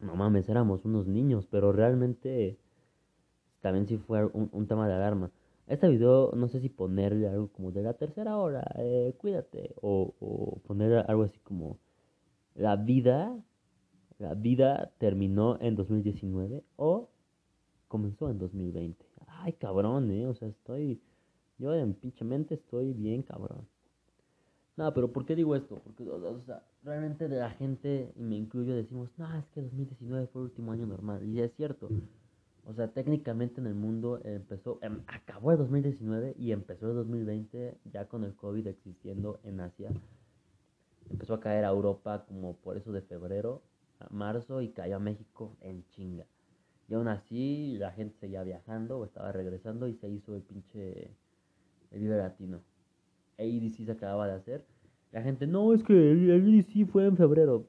no 0.00 0.16
mames, 0.16 0.48
éramos 0.48 0.84
unos 0.84 1.06
niños, 1.06 1.46
pero 1.50 1.72
realmente 1.72 2.58
también 3.60 3.86
sí 3.86 3.98
fue 3.98 4.24
un, 4.26 4.48
un 4.52 4.66
tema 4.66 4.88
de 4.88 4.94
alarma. 4.94 5.30
Este 5.66 5.88
video 5.88 6.32
no 6.34 6.48
sé 6.48 6.60
si 6.60 6.68
ponerle 6.68 7.28
algo 7.28 7.48
como 7.48 7.70
de 7.70 7.82
la 7.82 7.94
tercera 7.94 8.36
hora, 8.36 8.64
eh, 8.78 9.14
cuídate, 9.18 9.74
o, 9.80 10.14
o 10.20 10.58
poner 10.66 11.04
algo 11.08 11.22
así 11.22 11.38
como 11.40 11.78
la 12.54 12.76
vida, 12.76 13.36
la 14.18 14.34
vida 14.34 14.92
terminó 14.98 15.58
en 15.60 15.76
2019 15.76 16.64
o 16.76 17.08
comenzó 17.88 18.30
en 18.30 18.38
2020. 18.38 19.04
Ay, 19.26 19.54
cabrón, 19.54 20.10
eh, 20.10 20.26
o 20.26 20.34
sea, 20.34 20.48
estoy, 20.48 21.00
yo 21.58 21.74
en 21.74 21.94
pinche 21.94 22.24
mente 22.24 22.54
estoy 22.54 22.92
bien 22.92 23.22
cabrón. 23.22 23.66
No, 24.76 24.92
pero 24.94 25.12
¿por 25.12 25.26
qué 25.26 25.36
digo 25.36 25.54
esto? 25.54 25.80
Porque, 25.84 26.08
o 26.08 26.42
sea, 26.46 26.62
realmente 26.82 27.28
de 27.28 27.38
la 27.38 27.50
gente, 27.50 28.12
y 28.16 28.22
me 28.22 28.36
incluyo, 28.36 28.74
decimos, 28.74 29.10
no, 29.18 29.36
es 29.36 29.44
que 29.48 29.60
2019 29.60 30.28
fue 30.28 30.42
el 30.42 30.44
último 30.48 30.72
año 30.72 30.86
normal. 30.86 31.22
Y 31.28 31.40
es 31.40 31.52
cierto. 31.54 31.90
O 32.64 32.72
sea, 32.72 32.88
técnicamente 32.88 33.60
en 33.60 33.66
el 33.66 33.74
mundo 33.74 34.20
empezó, 34.24 34.78
em, 34.82 35.02
acabó 35.08 35.52
el 35.52 35.58
2019 35.58 36.34
y 36.38 36.52
empezó 36.52 36.88
el 36.90 36.94
2020 36.94 37.76
ya 37.92 38.06
con 38.06 38.24
el 38.24 38.34
COVID 38.34 38.66
existiendo 38.68 39.40
en 39.44 39.60
Asia. 39.60 39.90
Empezó 41.10 41.34
a 41.34 41.40
caer 41.40 41.64
a 41.64 41.68
Europa 41.68 42.24
como 42.26 42.56
por 42.56 42.76
eso 42.76 42.92
de 42.92 43.02
febrero 43.02 43.62
a 43.98 44.08
marzo 44.10 44.62
y 44.62 44.70
cayó 44.70 44.96
a 44.96 45.00
México 45.00 45.56
en 45.60 45.84
chinga. 45.88 46.24
Y 46.88 46.94
aún 46.94 47.08
así 47.08 47.76
la 47.78 47.90
gente 47.92 48.16
seguía 48.20 48.42
viajando 48.44 48.98
o 48.98 49.04
estaba 49.04 49.32
regresando 49.32 49.88
y 49.88 49.94
se 49.96 50.08
hizo 50.08 50.34
el 50.36 50.42
pinche 50.42 51.10
el 51.90 52.00
Vive 52.00 52.16
Latino. 52.16 52.60
ADC 53.38 53.84
se 53.84 53.92
acababa 53.92 54.26
de 54.26 54.34
hacer. 54.34 54.66
La 55.12 55.22
gente, 55.22 55.46
no, 55.46 55.74
es 55.74 55.82
que 55.82 55.92
el 55.92 56.86
fue 56.90 57.06
en 57.06 57.16
febrero. 57.16 57.66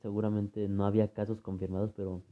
Seguramente 0.00 0.68
no 0.68 0.86
había 0.86 1.12
casos 1.12 1.40
confirmados, 1.40 1.92
pero 1.94 2.22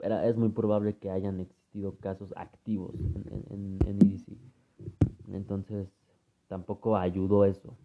era, 0.00 0.26
es 0.26 0.36
muy 0.36 0.50
probable 0.50 0.96
que 0.96 1.10
hayan 1.10 1.40
existido 1.40 1.96
casos 1.96 2.32
activos 2.36 2.94
en, 3.14 3.44
en, 3.50 3.78
en 3.86 3.96
EDC. 3.96 4.36
Entonces, 5.32 5.88
tampoco 6.48 6.96
ayudó 6.96 7.44
eso. 7.44 7.76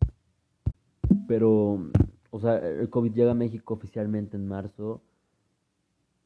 Pero, 1.27 1.89
o 2.31 2.39
sea, 2.39 2.57
el 2.57 2.89
COVID 2.89 3.13
llega 3.13 3.31
a 3.31 3.35
México 3.35 3.73
oficialmente 3.73 4.35
en 4.35 4.47
marzo 4.47 5.01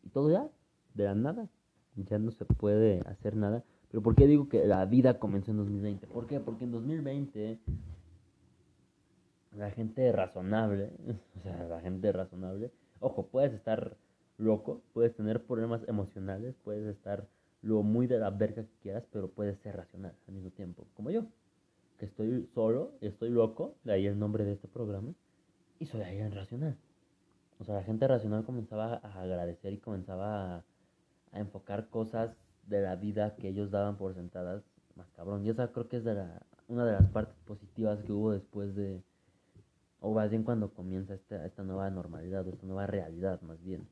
y 0.03 0.10
todo 0.10 0.32
ya, 0.32 0.48
de 0.94 1.03
la 1.03 1.15
nada. 1.15 1.50
Ya 1.96 2.20
no 2.20 2.32
se 2.32 2.46
puede 2.46 3.01
hacer 3.01 3.36
nada. 3.36 3.63
Pero 3.98 4.04
¿por 4.04 4.16
qué 4.16 4.27
digo 4.27 4.48
que 4.48 4.63
la 4.63 4.86
vida 4.86 5.18
comenzó 5.18 5.50
en 5.50 5.58
2020? 5.58 6.06
¿Por 6.06 6.27
qué? 6.27 6.39
Porque 6.39 6.66
en 6.66 6.72
2020 6.72 7.58
la 9.58 9.72
gente 9.72 10.12
razonable, 10.12 10.92
o 11.36 11.42
sea, 11.42 11.63
la 11.63 11.82
gente 11.82 12.12
razonable, 12.12 12.72
ojo, 13.00 13.25
puedes 13.25 13.54
estar 13.54 13.98
loco, 14.38 14.84
puedes 14.94 15.16
tener 15.16 15.42
problemas 15.42 15.82
emocionales, 15.88 16.54
puedes 16.63 16.86
estar 16.96 17.27
lo 17.63 17.82
muy 17.82 18.06
de 18.06 18.20
la 18.20 18.30
verga 18.30 18.62
que 18.62 18.77
quieras, 18.84 19.04
pero 19.12 19.32
puedes 19.32 19.58
ser 19.62 19.75
racional 19.75 20.13
al 20.27 20.34
mismo 20.36 20.51
tiempo, 20.51 20.86
como 20.94 21.10
yo, 21.10 21.24
que 21.98 22.06
estoy 22.06 22.48
solo, 22.54 22.92
estoy 23.01 23.32
loco, 23.32 23.77
de 23.84 23.94
ahí 23.94 24.06
el 24.06 24.20
nombre 24.20 24.46
de 24.46 24.51
este 24.51 24.68
programa, 24.68 25.12
y 25.80 25.88
soy 25.88 26.04
alguien 26.04 26.32
racional. 26.32 26.77
O 27.58 27.63
sea, 27.63 27.74
la 27.74 27.84
gente 27.84 28.08
racional 28.08 28.46
comenzaba 28.46 29.01
a 29.01 29.22
agradecer 29.24 29.74
y 29.74 29.80
comenzaba 29.80 30.58
a, 30.58 30.63
a 31.32 31.39
enfocar 31.39 31.89
cosas 31.89 32.38
de 32.68 32.82
la 32.82 32.96
vida 32.96 33.36
que 33.36 33.50
ellos 33.50 33.72
daban 33.72 33.98
por 33.98 34.14
sentadas 34.14 34.64
más 34.96 35.10
cabrón. 35.12 35.46
Y 35.46 35.50
esa 35.50 35.72
creo 35.72 35.88
que 35.88 35.98
es 35.98 36.04
de 36.04 36.16
la, 36.16 36.42
una 36.68 36.86
de 36.86 36.94
las 36.94 37.08
partes 37.08 37.36
positivas 37.46 38.02
que 38.04 38.12
hubo 38.12 38.32
después 38.32 38.76
de, 38.76 39.02
o 40.00 40.14
más 40.14 40.30
bien 40.30 40.44
cuando 40.44 40.74
comienza 40.74 41.16
esta, 41.16 41.46
esta 41.46 41.64
nueva 41.64 41.90
normalidad, 41.90 42.46
o 42.46 42.52
esta 42.52 42.66
nueva 42.66 42.88
realidad 42.88 43.42
más 43.42 43.62
bien, 43.64 43.88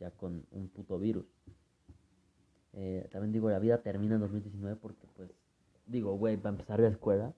ya 0.00 0.10
con 0.10 0.44
un 0.50 0.68
puto 0.68 0.98
virus. 0.98 1.26
Eh, 2.72 3.08
también 3.10 3.32
digo, 3.32 3.50
la 3.50 3.58
vida 3.58 3.82
termina 3.82 4.16
en 4.16 4.20
2019 4.20 4.76
porque 4.76 5.06
pues, 5.16 5.30
digo, 5.86 6.16
güey, 6.16 6.36
va 6.36 6.50
a 6.50 6.52
empezar 6.52 6.80
la 6.80 6.88
escuela. 6.88 7.32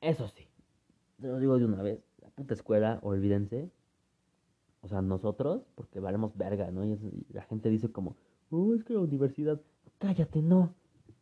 Eso 0.00 0.28
sí, 0.28 0.46
te 1.20 1.28
lo 1.28 1.38
digo 1.38 1.58
de 1.58 1.64
una 1.64 1.82
vez, 1.82 2.00
la 2.20 2.28
puta 2.28 2.54
escuela, 2.54 2.98
olvídense. 3.02 3.70
O 4.82 4.88
sea, 4.88 5.00
nosotros, 5.00 5.62
porque 5.74 5.98
valemos 5.98 6.36
verga, 6.36 6.70
¿no? 6.70 6.84
Y 6.84 7.26
la 7.30 7.42
gente 7.44 7.70
dice 7.70 7.90
como, 7.90 8.16
oh, 8.50 8.74
es 8.74 8.84
que 8.84 8.94
la 8.94 9.00
universidad, 9.00 9.60
cállate, 9.98 10.42
no. 10.42 10.74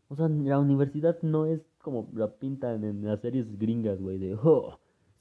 O 0.09 0.17
sea, 0.17 0.29
la 0.29 0.59
universidad 0.59 1.19
no 1.23 1.47
es 1.47 1.61
como 1.79 2.09
la 2.15 2.31
pintan 2.31 2.85
en 2.85 3.05
las 3.05 3.21
series 3.21 3.59
gringas, 3.59 4.01
güey, 4.01 4.19
de, 4.19 4.35
oh, 4.35 4.79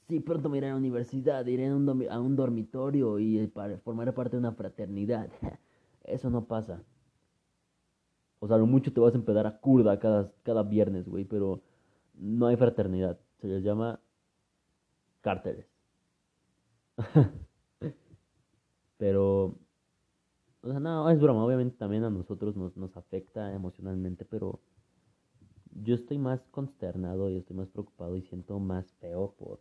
sí, 0.08 0.20
pronto 0.20 0.48
me 0.48 0.58
iré 0.58 0.68
a 0.68 0.70
la 0.70 0.76
universidad, 0.76 1.46
iré 1.46 1.68
a 1.68 1.74
un, 1.74 2.36
dormitorio 2.36 3.18
y 3.18 3.38
eh, 3.38 3.48
para, 3.48 3.78
formaré 3.78 4.12
parte 4.12 4.36
de 4.36 4.40
una 4.40 4.52
fraternidad. 4.52 5.28
Eso 6.04 6.30
no 6.30 6.44
pasa. 6.46 6.82
O 8.40 8.48
sea, 8.48 8.58
lo 8.58 8.66
mucho 8.66 8.92
te 8.92 9.00
vas 9.00 9.14
a 9.14 9.18
empezar 9.18 9.46
a 9.46 9.60
curda 9.60 9.98
cada, 9.98 10.32
cada 10.42 10.62
viernes, 10.62 11.08
güey, 11.08 11.24
pero 11.24 11.62
no 12.14 12.46
hay 12.46 12.56
fraternidad. 12.56 13.18
Se 13.40 13.46
les 13.46 13.62
llama 13.62 14.00
cárteles. 15.20 15.66
pero 18.98 19.56
o 20.62 20.70
sea, 20.70 20.80
no, 20.80 21.10
es 21.10 21.20
broma, 21.20 21.44
obviamente 21.44 21.76
también 21.76 22.04
a 22.04 22.10
nosotros 22.10 22.56
nos, 22.56 22.76
nos 22.76 22.96
afecta 22.96 23.52
emocionalmente, 23.52 24.24
pero 24.24 24.60
yo 25.74 25.94
estoy 25.94 26.18
más 26.18 26.40
consternado 26.50 27.30
y 27.30 27.36
estoy 27.36 27.56
más 27.56 27.68
preocupado 27.68 28.16
y 28.16 28.22
siento 28.22 28.58
más 28.60 28.92
feo 28.94 29.34
por, 29.38 29.60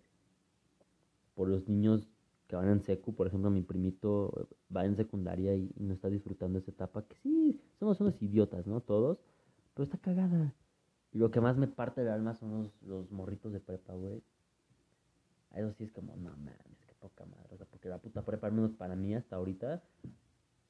por 1.36 1.48
los 1.48 1.68
niños 1.68 2.08
que 2.48 2.56
van 2.56 2.70
en 2.70 2.84
secu. 2.84 3.16
Por 3.16 3.28
ejemplo, 3.28 3.50
mi 3.50 3.62
primito 3.62 4.50
va 4.76 4.86
en 4.86 4.96
secundaria 4.96 5.56
y, 5.56 5.74
no 5.78 5.94
está 5.94 6.10
disfrutando 6.10 6.60
esa 6.60 6.72
etapa, 6.72 7.04
que 7.04 7.16
sí, 7.18 7.60
somos 7.80 8.00
unos 8.02 8.22
idiotas, 8.22 8.68
¿no? 8.68 8.82
Todos, 8.82 9.20
pero 9.74 9.86
está 9.86 9.98
cagada. 9.98 10.54
Y 11.14 11.18
lo 11.18 11.32
que 11.32 11.42
más 11.42 11.58
me 11.58 11.68
parte 11.68 12.02
del 12.02 12.14
alma 12.14 12.36
son 12.36 12.64
los, 12.64 12.82
los 12.84 13.12
morritos 13.12 13.52
de 13.52 13.60
prepa, 13.60 13.94
güey. 13.94 14.22
Eso 15.56 15.74
sí 15.74 15.84
es 15.84 15.92
como, 15.92 16.16
no 16.16 16.30
mames, 16.32 16.86
que 16.86 16.94
poca 16.96 17.26
madre. 17.26 17.50
O 17.54 17.58
sea, 17.58 17.66
porque 17.66 17.90
la 17.90 17.98
puta 17.98 18.24
prepa, 18.24 18.48
al 18.48 18.54
menos 18.54 18.72
para 18.74 18.96
mí 18.96 19.14
hasta 19.16 19.36
ahorita, 19.36 19.82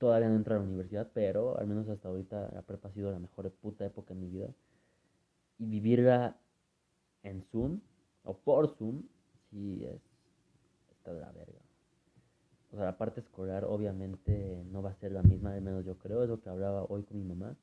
todavía 0.02 0.30
no 0.30 0.36
entra 0.36 0.56
a 0.56 0.58
la 0.58 0.66
universidad, 0.66 1.12
pero 1.14 1.60
al 1.60 1.68
menos 1.68 1.88
hasta 1.88 2.10
ahorita 2.10 2.50
la 2.56 2.64
prepa 2.64 2.90
ha 2.90 2.92
sido 2.92 3.12
la 3.12 3.20
mejor 3.20 3.52
puta 3.52 3.86
época 3.86 4.16
en 4.16 4.22
mi 4.22 4.30
vida. 4.30 4.50
Y 5.60 5.68
vivirla 5.68 6.36
en 7.22 7.44
Zoom 7.52 7.80
o 8.24 8.36
por 8.36 8.76
Zoom, 8.78 9.04
sí 9.52 9.86
es, 9.86 10.02
está 10.98 11.14
de 11.14 11.22
la 11.22 11.32
verga. 11.32 11.60
O 12.72 12.78
sea, 12.78 12.86
la 12.86 12.98
parte 12.98 13.20
escolar 13.20 13.64
obviamente 13.64 14.64
no 14.72 14.82
va 14.82 14.90
a 14.90 14.96
ser 14.96 15.12
la 15.12 15.22
misma, 15.22 15.54
al 15.54 15.62
menos 15.62 15.86
yo 15.86 15.96
creo, 16.00 16.24
es 16.24 16.30
lo 16.30 16.42
que 16.42 16.50
hablaba 16.50 16.84
hoy 16.86 17.04
con 17.04 17.20
mi 17.20 17.24
mamá. 17.24 17.56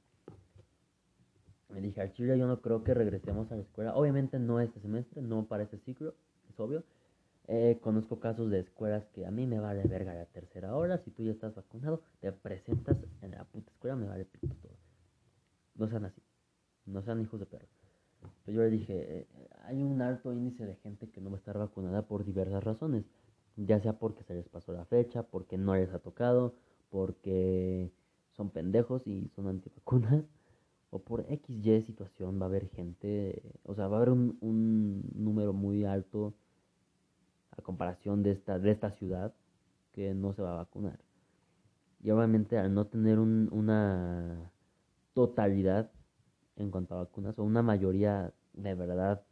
Me 1.70 1.80
dije, 1.80 2.00
al 2.00 2.12
yo 2.12 2.46
no 2.46 2.60
creo 2.60 2.84
que 2.84 2.94
regresemos 2.94 3.50
a 3.50 3.56
la 3.56 3.62
escuela. 3.62 3.96
Obviamente 3.96 4.38
no 4.38 4.60
este 4.60 4.78
semestre, 4.78 5.22
no 5.22 5.44
para 5.46 5.64
este 5.64 5.78
ciclo, 5.78 6.14
es 6.48 6.60
obvio. 6.60 6.84
Eh, 7.50 7.78
conozco 7.80 8.20
casos 8.20 8.50
de 8.50 8.60
escuelas 8.60 9.06
que 9.06 9.24
a 9.24 9.30
mí 9.30 9.46
me 9.46 9.58
vale 9.58 9.82
verga 9.84 10.12
la 10.12 10.26
tercera 10.26 10.76
hora. 10.76 10.98
Si 10.98 11.10
tú 11.10 11.22
ya 11.22 11.32
estás 11.32 11.54
vacunado, 11.54 12.02
te 12.20 12.30
presentas 12.30 12.98
en 13.22 13.30
la 13.30 13.44
puta 13.44 13.70
escuela, 13.70 13.96
me 13.96 14.06
vale 14.06 14.26
pito 14.26 14.54
todo. 14.60 14.76
No 15.74 15.88
sean 15.88 16.04
así. 16.04 16.20
No 16.84 17.02
sean 17.02 17.22
hijos 17.22 17.40
de 17.40 17.46
perro. 17.46 17.66
Pero 18.44 18.56
yo 18.56 18.62
le 18.62 18.70
dije, 18.70 19.20
eh, 19.20 19.28
hay 19.64 19.82
un 19.82 20.02
alto 20.02 20.34
índice 20.34 20.66
de 20.66 20.76
gente 20.76 21.08
que 21.10 21.22
no 21.22 21.30
va 21.30 21.36
a 21.36 21.38
estar 21.38 21.56
vacunada 21.56 22.06
por 22.06 22.26
diversas 22.26 22.62
razones. 22.62 23.06
Ya 23.56 23.80
sea 23.80 23.98
porque 23.98 24.24
se 24.24 24.34
les 24.34 24.48
pasó 24.50 24.72
la 24.74 24.84
fecha, 24.84 25.22
porque 25.22 25.56
no 25.56 25.74
les 25.74 25.92
ha 25.94 26.00
tocado, 26.00 26.54
porque 26.90 27.90
son 28.32 28.50
pendejos 28.50 29.06
y 29.06 29.30
son 29.34 29.48
antivacunas, 29.48 30.24
o 30.90 31.00
por 31.00 31.24
XY 31.24 31.82
situación 31.82 32.38
va 32.38 32.44
a 32.44 32.48
haber 32.48 32.68
gente, 32.68 33.42
o 33.64 33.74
sea, 33.74 33.88
va 33.88 33.96
a 33.96 34.00
haber 34.00 34.10
un, 34.10 34.36
un 34.40 35.02
número 35.14 35.52
muy 35.52 35.84
alto 35.84 36.34
a 37.58 37.62
comparación 37.62 38.22
de 38.22 38.32
esta, 38.32 38.58
de 38.58 38.70
esta 38.70 38.90
ciudad 38.90 39.34
que 39.92 40.14
no 40.14 40.32
se 40.32 40.42
va 40.42 40.52
a 40.52 40.56
vacunar. 40.56 40.98
Y 42.02 42.10
obviamente 42.10 42.58
al 42.58 42.72
no 42.72 42.86
tener 42.86 43.18
un, 43.18 43.48
una 43.52 44.50
totalidad 45.14 45.90
en 46.56 46.70
cuanto 46.70 46.94
a 46.94 46.98
vacunas 46.98 47.38
o 47.38 47.44
una 47.44 47.62
mayoría 47.62 48.32
de 48.54 48.74
verdad 48.74 49.22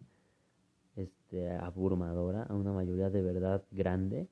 este, 0.96 1.50
abrumadora, 1.50 2.44
a 2.44 2.54
una 2.54 2.72
mayoría 2.72 3.10
de 3.10 3.22
verdad 3.22 3.64
grande, 3.70 4.28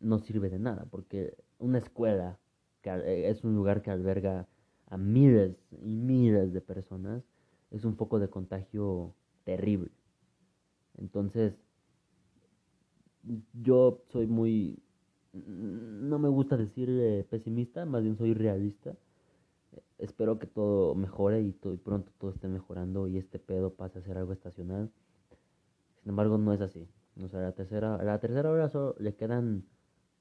no 0.00 0.18
sirve 0.18 0.50
de 0.50 0.58
nada, 0.58 0.86
porque 0.90 1.36
una 1.58 1.78
escuela 1.78 2.38
que 2.82 2.90
eh, 2.90 3.30
es 3.30 3.42
un 3.44 3.54
lugar 3.54 3.82
que 3.82 3.90
alberga 3.90 4.46
a 4.86 4.96
miles 4.96 5.56
y 5.70 5.96
miles 5.96 6.52
de 6.52 6.60
personas, 6.60 7.24
es 7.70 7.84
un 7.84 7.96
foco 7.96 8.18
de 8.18 8.28
contagio 8.28 9.14
terrible. 9.44 9.90
Entonces, 10.98 11.63
yo 13.54 14.02
soy 14.08 14.26
muy, 14.26 14.78
no 15.32 16.18
me 16.18 16.28
gusta 16.28 16.56
decir 16.56 16.88
eh, 16.90 17.26
pesimista, 17.28 17.84
más 17.84 18.02
bien 18.02 18.16
soy 18.16 18.34
realista. 18.34 18.94
Espero 19.98 20.38
que 20.38 20.46
todo 20.46 20.94
mejore 20.94 21.40
y, 21.42 21.52
todo, 21.52 21.76
pronto 21.78 22.12
todo 22.18 22.30
esté 22.30 22.48
mejorando 22.48 23.08
y 23.08 23.18
este 23.18 23.38
pedo 23.38 23.74
pase 23.74 23.98
a 23.98 24.02
ser 24.02 24.18
algo 24.18 24.32
estacional. 24.32 24.90
Sin 26.02 26.10
embargo, 26.10 26.38
no 26.38 26.52
es 26.52 26.60
así. 26.60 26.86
A 27.32 27.38
la 27.38 27.52
tercera, 27.52 27.94
a 27.94 28.02
la 28.02 28.18
tercera 28.18 28.50
hora 28.50 28.68
solo 28.68 28.94
le 28.98 29.14
quedan... 29.14 29.64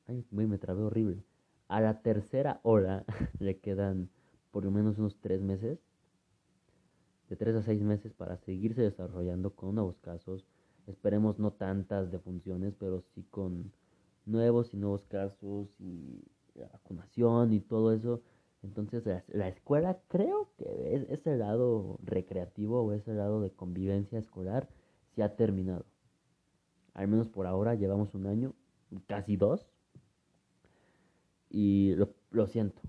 Ay, 0.07 0.25
me 0.31 0.57
trabé 0.57 0.83
horrible. 0.83 1.23
A 1.67 1.81
la 1.81 2.01
tercera 2.01 2.59
hora 2.63 3.03
le 3.39 3.59
quedan 3.59 4.09
por 4.51 4.63
lo 4.63 4.71
menos 4.71 4.97
unos 4.97 5.19
tres 5.19 5.41
meses. 5.41 5.79
De 7.29 7.35
tres 7.35 7.55
a 7.55 7.63
seis 7.63 7.81
meses 7.81 8.13
para 8.13 8.37
seguirse 8.37 8.81
desarrollando 8.81 9.55
con 9.55 9.73
nuevos 9.73 9.97
casos. 9.99 10.45
Esperemos 10.87 11.39
no 11.39 11.51
tantas 11.51 12.11
defunciones, 12.11 12.73
pero 12.77 13.01
sí 13.13 13.23
con 13.29 13.71
nuevos 14.25 14.73
y 14.73 14.77
nuevos 14.77 15.05
casos 15.05 15.69
y 15.79 16.23
vacunación 16.55 17.53
y 17.53 17.59
todo 17.59 17.93
eso. 17.93 18.21
Entonces 18.63 19.03
la, 19.27 19.47
escuela 19.47 19.99
creo 20.07 20.49
que 20.57 20.95
es, 20.95 21.09
ese 21.09 21.35
lado 21.35 21.99
recreativo 22.03 22.81
o 22.81 22.93
ese 22.93 23.13
lado 23.13 23.41
de 23.41 23.51
convivencia 23.51 24.19
escolar 24.19 24.69
se 25.15 25.23
ha 25.23 25.35
terminado. 25.35 25.85
Al 26.93 27.07
menos 27.07 27.27
por 27.27 27.47
ahora 27.47 27.75
llevamos 27.75 28.13
un 28.13 28.27
año, 28.27 28.53
casi 29.07 29.35
dos. 29.35 29.67
Y 31.49 31.93
lo, 31.95 32.47
siento. 32.47 32.81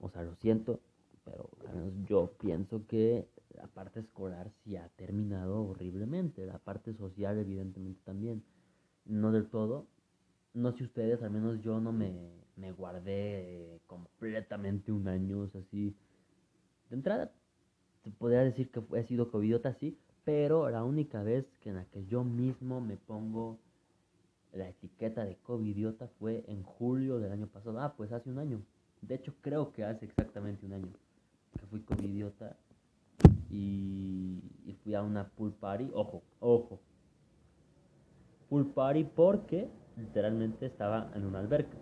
O 0.00 0.10
sea, 0.10 0.22
lo 0.22 0.34
siento. 0.34 0.80
Pero 1.24 1.48
al 1.68 1.76
menos 1.76 1.92
yo 2.06 2.32
pienso 2.38 2.86
que 2.86 3.28
la 3.60 3.66
parte 3.68 4.00
escolar 4.00 4.50
sí 4.62 4.76
ha 4.76 4.88
terminado 4.96 5.62
horriblemente. 5.64 6.46
La 6.46 6.58
parte 6.58 6.94
social 6.94 7.38
evidentemente 7.38 8.00
también. 8.04 8.42
No 9.04 9.32
del 9.32 9.48
todo. 9.48 9.86
No 10.54 10.72
sé 10.72 10.84
ustedes, 10.84 11.22
al 11.22 11.30
menos 11.30 11.60
yo 11.62 11.80
no 11.80 11.92
me, 11.92 12.30
me 12.56 12.72
guardé 12.72 13.80
completamente 13.86 14.92
un 14.92 15.08
año. 15.08 15.40
O 15.40 15.48
sea, 15.48 15.60
así. 15.60 15.96
De 16.90 16.96
entrada, 16.96 17.32
se 18.02 18.10
podría 18.10 18.40
decir 18.40 18.70
que 18.70 18.82
he 18.96 19.04
sido 19.04 19.30
covidota, 19.30 19.74
sí 19.74 19.98
pero 20.28 20.68
la 20.68 20.84
única 20.84 21.22
vez 21.22 21.46
que 21.62 21.70
en 21.70 21.76
la 21.76 21.86
que 21.86 22.04
yo 22.04 22.22
mismo 22.22 22.82
me 22.82 22.98
pongo 22.98 23.58
la 24.52 24.68
etiqueta 24.68 25.24
de 25.24 25.36
covidiota 25.36 26.06
fue 26.18 26.44
en 26.48 26.62
julio 26.64 27.18
del 27.18 27.32
año 27.32 27.46
pasado. 27.46 27.80
Ah, 27.80 27.94
pues 27.96 28.12
hace 28.12 28.28
un 28.28 28.38
año. 28.38 28.60
De 29.00 29.14
hecho, 29.14 29.32
creo 29.40 29.72
que 29.72 29.84
hace 29.84 30.04
exactamente 30.04 30.66
un 30.66 30.74
año 30.74 30.92
que 31.58 31.64
fui 31.68 31.80
covidiota 31.80 32.58
y, 33.50 34.42
fui 34.82 34.94
a 34.94 35.02
una 35.02 35.28
pool 35.28 35.52
party. 35.52 35.90
Ojo, 35.92 36.22
ojo. 36.40 36.80
Pool 38.48 38.66
party 38.72 39.04
porque 39.04 39.68
literalmente 39.96 40.66
estaba 40.66 41.10
en 41.14 41.24
una 41.24 41.40
alberca. 41.40 41.76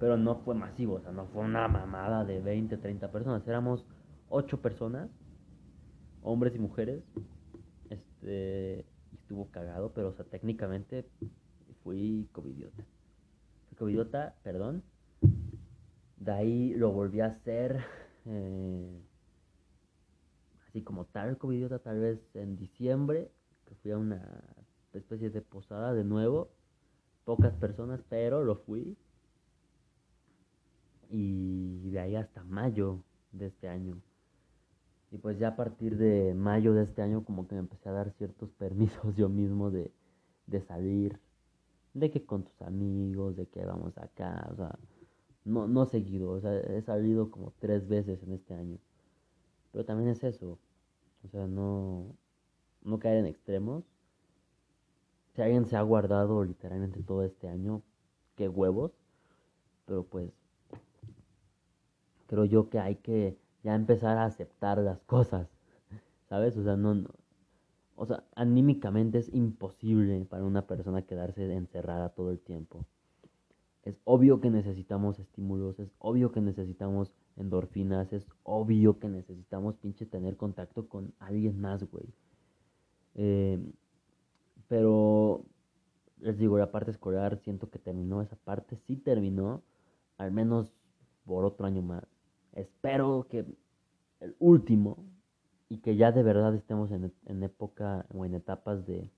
Pero 0.00 0.16
no 0.16 0.36
fue 0.36 0.54
masivo, 0.54 0.94
o 0.94 1.00
sea, 1.00 1.12
no 1.12 1.26
fue 1.26 1.42
una 1.42 1.68
mamada 1.68 2.24
de 2.24 2.40
20, 2.40 2.76
30 2.76 3.12
personas. 3.12 3.46
Éramos 3.46 3.86
8 4.30 4.60
personas 4.60 5.08
hombres 6.22 6.54
y 6.54 6.58
mujeres. 6.58 7.02
Este, 7.90 8.86
estuvo 9.12 9.50
cagado, 9.50 9.92
pero, 9.92 10.08
o 10.08 10.12
sea, 10.12 10.24
técnicamente 10.24 11.06
fui 11.82 12.28
covidiota. 12.32 12.84
Fui 13.68 13.76
covidiota, 13.76 14.34
perdón. 14.42 14.82
De 16.16 16.32
ahí 16.32 16.74
lo 16.74 16.92
volví 16.92 17.20
a 17.20 17.26
hacer, 17.26 17.84
eh, 18.26 19.02
así 20.72 20.82
como 20.82 21.04
tal 21.04 21.36
covidiota, 21.36 21.78
tal 21.78 22.00
vez 22.00 22.18
en 22.34 22.56
diciembre, 22.56 23.30
que 23.66 23.74
fui 23.76 23.90
a 23.90 23.98
una 23.98 24.42
especie 24.94 25.30
de 25.30 25.42
posada 25.42 25.92
de 25.92 26.02
nuevo. 26.02 26.50
Pocas 27.24 27.54
personas, 27.54 28.00
pero 28.08 28.42
lo 28.42 28.56
fui. 28.56 28.96
Y 31.10 31.90
de 31.90 32.00
ahí 32.00 32.16
hasta 32.16 32.42
mayo 32.42 33.04
de 33.32 33.46
este 33.46 33.68
año 33.68 34.00
y 35.12 35.18
pues 35.18 35.38
ya 35.38 35.48
a 35.48 35.56
partir 35.56 35.98
de 35.98 36.32
mayo 36.34 36.72
de 36.72 36.84
este 36.84 37.02
año 37.02 37.22
como 37.22 37.46
que 37.46 37.54
me 37.54 37.60
empecé 37.60 37.90
a 37.90 37.92
dar 37.92 38.10
ciertos 38.12 38.50
permisos 38.58 39.14
yo 39.14 39.28
mismo 39.28 39.70
de, 39.70 39.92
salir, 40.66 41.20
de 41.92 42.10
que 42.10 42.24
con 42.24 42.44
tus 42.44 42.62
amigos, 42.62 43.36
de 43.36 43.46
que 43.46 43.64
vamos 43.64 43.96
acá, 43.98 44.48
o 44.52 44.56
sea, 44.56 44.78
no, 45.44 45.68
no 45.68 45.86
seguido, 45.86 46.30
o 46.30 46.40
sea, 46.40 46.58
he 46.58 46.80
salido 46.82 47.30
como 47.30 47.52
tres 47.58 47.86
veces 47.86 48.22
en 48.22 48.32
este 48.32 48.54
año. 48.54 48.78
Pero 49.72 49.84
también 49.84 50.10
es 50.10 50.22
eso, 50.22 50.58
o 51.24 51.28
sea, 51.28 51.46
no, 51.46 52.14
no 52.82 52.98
caer 52.98 53.18
en 53.18 53.26
extremos. 53.26 53.84
Si 55.34 55.42
alguien 55.42 55.66
se 55.66 55.76
ha 55.76 55.82
guardado 55.82 56.44
literalmente 56.44 57.02
todo 57.02 57.24
este 57.24 57.48
año, 57.48 57.82
qué 58.36 58.48
huevos, 58.48 58.92
pero 59.86 60.04
pues 60.04 60.30
creo 62.26 62.44
yo 62.44 62.68
que 62.68 62.78
hay 62.78 62.96
que 62.96 63.38
ya 63.62 63.74
empezar 63.74 64.18
a 64.18 64.26
aceptar 64.26 64.78
las 64.78 65.00
cosas, 65.02 65.48
¿sabes? 66.28 66.56
O 66.56 66.62
sea, 66.62 66.76
no, 66.76 67.04
o 67.96 68.06
sea, 68.06 68.24
anímicamente 68.34 69.18
es 69.18 69.32
imposible 69.32 70.24
para 70.24 70.44
una 70.44 70.66
persona 70.66 71.02
quedarse 71.02 71.50
encerrada 71.52 72.10
todo 72.10 72.30
el 72.30 72.40
tiempo. 72.40 72.84
Es 73.84 74.00
obvio 74.04 74.40
que 74.40 74.50
necesitamos 74.50 75.18
estímulos, 75.18 75.78
es 75.78 75.92
obvio 75.98 76.32
que 76.32 76.40
necesitamos 76.40 77.12
endorfinas, 77.36 78.12
es 78.12 78.26
obvio 78.42 78.98
que 78.98 79.08
necesitamos 79.08 79.76
pinche 79.76 80.06
tener 80.06 80.36
contacto 80.36 80.88
con 80.88 81.12
alguien 81.18 81.60
más, 81.60 81.84
güey. 81.90 82.06
Eh, 83.14 83.60
pero 84.68 85.44
les 86.18 86.38
digo, 86.38 86.58
la 86.58 86.70
parte 86.70 86.90
escolar 86.90 87.38
siento 87.38 87.70
que 87.70 87.78
terminó, 87.78 88.22
esa 88.22 88.36
parte 88.36 88.76
sí 88.86 88.96
terminó, 88.96 89.62
al 90.18 90.32
menos 90.32 90.72
por 91.24 91.44
otro 91.44 91.66
año 91.66 91.82
más 91.82 92.04
espero 92.52 93.26
que 93.28 93.46
el 94.20 94.36
último 94.38 95.04
y 95.68 95.78
que 95.78 95.96
ya 95.96 96.12
de 96.12 96.22
verdad 96.22 96.54
estemos 96.54 96.90
en, 96.90 97.12
en 97.26 97.42
época 97.42 98.06
o 98.14 98.24
en 98.24 98.34
etapas 98.34 98.86
de, 98.86 99.10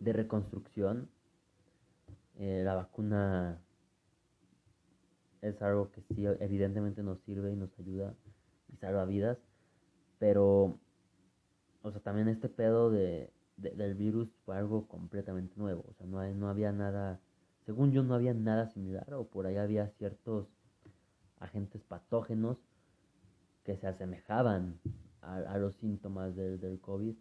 de 0.00 0.12
reconstrucción. 0.12 1.08
Eh, 2.38 2.62
la 2.64 2.74
vacuna 2.74 3.62
es 5.42 5.60
algo 5.62 5.90
que 5.90 6.02
sí, 6.02 6.24
evidentemente 6.40 7.02
nos 7.02 7.20
sirve 7.20 7.52
y 7.52 7.56
nos 7.56 7.76
ayuda 7.78 8.14
y 8.72 8.76
salva 8.76 9.04
vidas, 9.04 9.38
pero, 10.18 10.78
o 11.82 11.90
sea, 11.90 12.00
también 12.00 12.28
este 12.28 12.48
pedo 12.48 12.90
de, 12.90 13.30
del 13.56 13.94
virus 13.94 14.28
fue 14.44 14.56
algo 14.56 14.86
completamente 14.86 15.54
nuevo, 15.56 15.84
o 15.88 15.94
sea, 15.94 16.06
no, 16.06 16.18
hay, 16.18 16.34
no 16.34 16.48
había 16.48 16.72
nada, 16.72 17.20
según 17.64 17.92
yo 17.92 18.02
no 18.02 18.14
había 18.14 18.34
nada 18.34 18.68
similar, 18.68 19.12
o 19.14 19.24
por 19.24 19.46
ahí 19.46 19.56
había 19.56 19.88
ciertos 19.98 20.48
agentes 21.38 21.82
patógenos 21.82 22.58
que 23.64 23.76
se 23.76 23.86
asemejaban 23.86 24.78
a, 25.22 25.58
los 25.58 25.74
síntomas 25.76 26.36
del, 26.36 26.60
del, 26.60 26.80
COVID. 26.80 27.14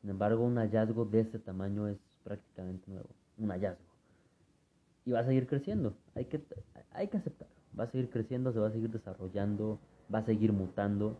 Sin 0.00 0.10
embargo, 0.10 0.44
un 0.44 0.58
hallazgo 0.58 1.04
de 1.04 1.20
este 1.20 1.40
tamaño 1.40 1.88
es 1.88 1.98
prácticamente 2.22 2.88
nuevo, 2.88 3.08
un 3.36 3.50
hallazgo. 3.50 3.84
Y 5.04 5.10
va 5.10 5.20
a 5.20 5.24
seguir 5.24 5.48
creciendo, 5.48 5.96
hay 6.14 6.26
que, 6.26 6.40
hay 6.92 7.08
que 7.08 7.16
aceptarlo. 7.16 7.57
Va 7.78 7.84
a 7.84 7.86
seguir 7.86 8.10
creciendo, 8.10 8.52
se 8.52 8.58
va 8.58 8.68
a 8.68 8.72
seguir 8.72 8.90
desarrollando, 8.90 9.78
va 10.12 10.18
a 10.20 10.24
seguir 10.24 10.52
mutando. 10.52 11.16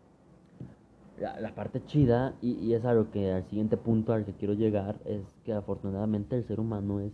La, 1.19 1.53
parte 1.55 1.85
chida, 1.85 2.35
y, 2.41 2.73
es 2.75 2.85
a 2.85 2.95
lo 2.95 3.11
que 3.11 3.33
al 3.33 3.45
siguiente 3.45 3.77
punto 3.77 4.13
al 4.13 4.25
que 4.25 4.35
quiero 4.35 4.55
llegar, 4.55 5.01
es 5.05 5.23
que 5.45 5.53
afortunadamente 5.53 6.37
el 6.37 6.45
ser 6.45 6.61
humano 6.61 7.01
es, 7.01 7.13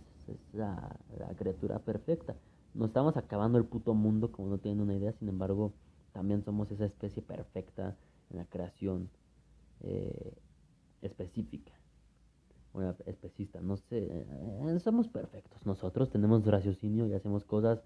la, 0.53 0.95
la 1.17 1.27
criatura 1.35 1.79
perfecta 1.79 2.35
nos 2.75 2.89
estamos 2.89 3.15
acabando 3.17 3.57
el 3.57 3.65
puto 3.65 3.93
mundo 3.93 4.31
como 4.31 4.49
no 4.49 4.57
tienen 4.57 4.81
una 4.81 4.95
idea, 4.95 5.13
sin 5.13 5.29
embargo, 5.29 5.73
también 6.11 6.43
somos 6.43 6.69
esa 6.71 6.85
especie 6.85 7.21
perfecta 7.21 7.95
en 8.29 8.37
la 8.37 8.45
creación 8.45 9.09
eh, 9.81 10.33
específica. 11.01 11.71
Bueno, 12.73 12.93
especista, 13.05 13.61
no 13.61 13.77
sé, 13.77 14.07
eh, 14.11 14.79
somos 14.83 15.07
perfectos. 15.07 15.65
Nosotros 15.65 16.09
tenemos 16.09 16.45
raciocinio 16.45 17.07
y 17.07 17.13
hacemos 17.13 17.45
cosas 17.45 17.81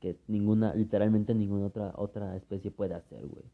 que 0.00 0.18
ninguna, 0.28 0.74
literalmente 0.74 1.34
ninguna 1.34 1.66
otra, 1.66 1.92
otra 1.96 2.36
especie 2.36 2.70
puede 2.70 2.94
hacer, 2.94 3.26
güey. 3.26 3.44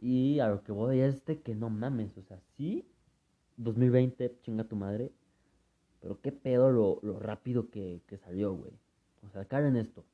Y 0.00 0.40
a 0.40 0.48
lo 0.48 0.62
que 0.62 0.72
voy 0.72 1.00
es 1.00 1.24
de 1.26 1.40
que 1.40 1.54
no 1.54 1.68
mames, 1.68 2.16
o 2.16 2.22
sea, 2.22 2.40
sí, 2.56 2.86
2020, 3.56 4.38
chinga 4.42 4.64
tu 4.64 4.76
madre, 4.76 5.12
pero 6.00 6.20
qué 6.20 6.32
pedo 6.32 6.70
lo, 6.70 6.98
lo 7.02 7.18
rápido 7.18 7.70
que, 7.70 8.00
que 8.06 8.16
salió, 8.16 8.54
güey. 8.54 8.72
O 9.26 9.30
sea, 9.30 9.46
en 9.66 9.76
esto. 9.76 10.04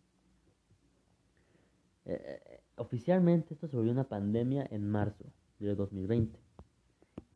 Eh, 2.04 2.20
eh, 2.24 2.60
oficialmente 2.76 3.54
esto 3.54 3.68
se 3.68 3.76
volvió 3.76 3.92
una 3.92 4.08
pandemia 4.08 4.66
en 4.70 4.88
marzo 4.88 5.24
de 5.58 5.74
2020. 5.74 6.38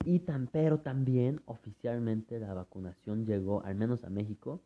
Y 0.05 0.21
tan, 0.21 0.47
pero 0.47 0.81
también 0.81 1.43
oficialmente 1.45 2.41
la 2.41 2.55
vacunación 2.55 3.27
llegó, 3.27 3.63
al 3.63 3.75
menos 3.75 4.05
a 4.05 4.11
México, 4.11 4.61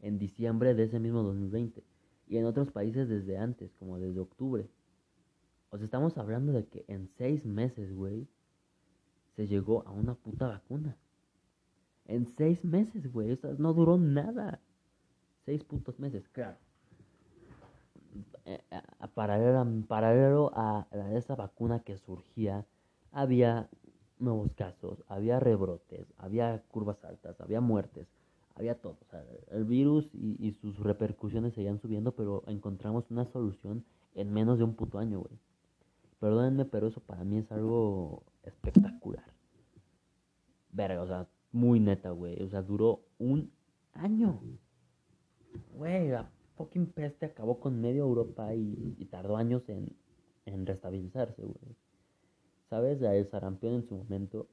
en 0.00 0.18
diciembre 0.18 0.74
de 0.74 0.84
ese 0.84 1.00
mismo 1.00 1.22
2020. 1.22 1.82
Y 2.30 2.38
en 2.38 2.46
otros 2.46 2.70
países 2.70 3.08
desde 3.08 3.36
antes, 3.36 3.72
como 3.74 3.98
desde 3.98 4.20
octubre. 4.20 4.70
O 5.70 5.76
sea, 5.76 5.84
estamos 5.84 6.16
hablando 6.16 6.52
de 6.52 6.64
que 6.64 6.84
en 6.86 7.08
seis 7.18 7.44
meses, 7.44 7.92
güey, 7.92 8.28
se 9.34 9.48
llegó 9.48 9.82
a 9.84 9.90
una 9.90 10.14
puta 10.14 10.46
vacuna. 10.46 10.96
En 12.04 12.28
seis 12.36 12.64
meses, 12.64 13.12
güey. 13.12 13.32
O 13.32 13.54
no 13.58 13.74
duró 13.74 13.98
nada. 13.98 14.60
Seis 15.44 15.64
putos 15.64 15.98
meses, 15.98 16.28
claro. 16.28 16.56
Eh, 18.44 18.62
a, 18.70 19.08
paralelo, 19.08 19.66
paralelo 19.88 20.52
a, 20.54 20.86
a 20.92 21.12
esa 21.16 21.34
vacuna 21.34 21.80
que 21.80 21.98
surgía, 21.98 22.64
había 23.10 23.68
nuevos 24.20 24.52
casos, 24.54 25.02
había 25.08 25.40
rebrotes, 25.40 26.06
había 26.16 26.62
curvas 26.68 27.04
altas, 27.04 27.40
había 27.40 27.60
muertes, 27.60 28.06
había 28.60 28.80
todo. 28.80 28.98
O 29.00 29.10
sea, 29.10 29.24
el 29.50 29.64
virus 29.64 30.08
y, 30.14 30.52
sus 30.60 30.78
repercusiones 30.78 31.54
seguían 31.54 31.80
subiendo, 31.80 32.12
pero 32.12 32.44
encontramos 32.46 33.10
una 33.10 33.24
solución 33.26 33.84
en 34.14 34.32
menos 34.32 34.58
de 34.58 34.64
un 34.64 34.74
puto 34.74 34.98
año, 34.98 35.20
güey. 35.20 35.38
Perdónenme, 36.20 36.66
pero 36.66 36.88
eso 36.88 37.00
para 37.00 37.24
mí 37.24 37.38
es 37.38 37.50
algo 37.50 38.22
espectacular. 38.42 39.24
Verga, 40.72 41.02
o 41.02 41.06
sea, 41.06 41.26
muy 41.52 41.80
neta, 41.80 42.10
güey. 42.10 42.40
O 42.42 42.48
sea, 42.48 42.62
duró 42.62 43.00
un 43.18 43.50
año. 43.94 44.40
Güey, 45.74 46.08
la 46.08 46.30
fucking 46.56 46.86
peste 46.86 47.26
acabó 47.26 47.58
con 47.58 47.80
medio 47.80 48.04
Europa 48.04 48.54
y, 48.54 49.08
tardó 49.10 49.36
años 49.36 49.66
en, 49.68 49.96
en 50.44 50.66
restabilizarse, 50.66 51.42
güey. 51.42 51.76
¿Sabes? 52.68 53.00
El 53.00 53.26
sarampión 53.26 53.74
en 53.74 53.88
su 53.88 53.96
momento 53.96 54.46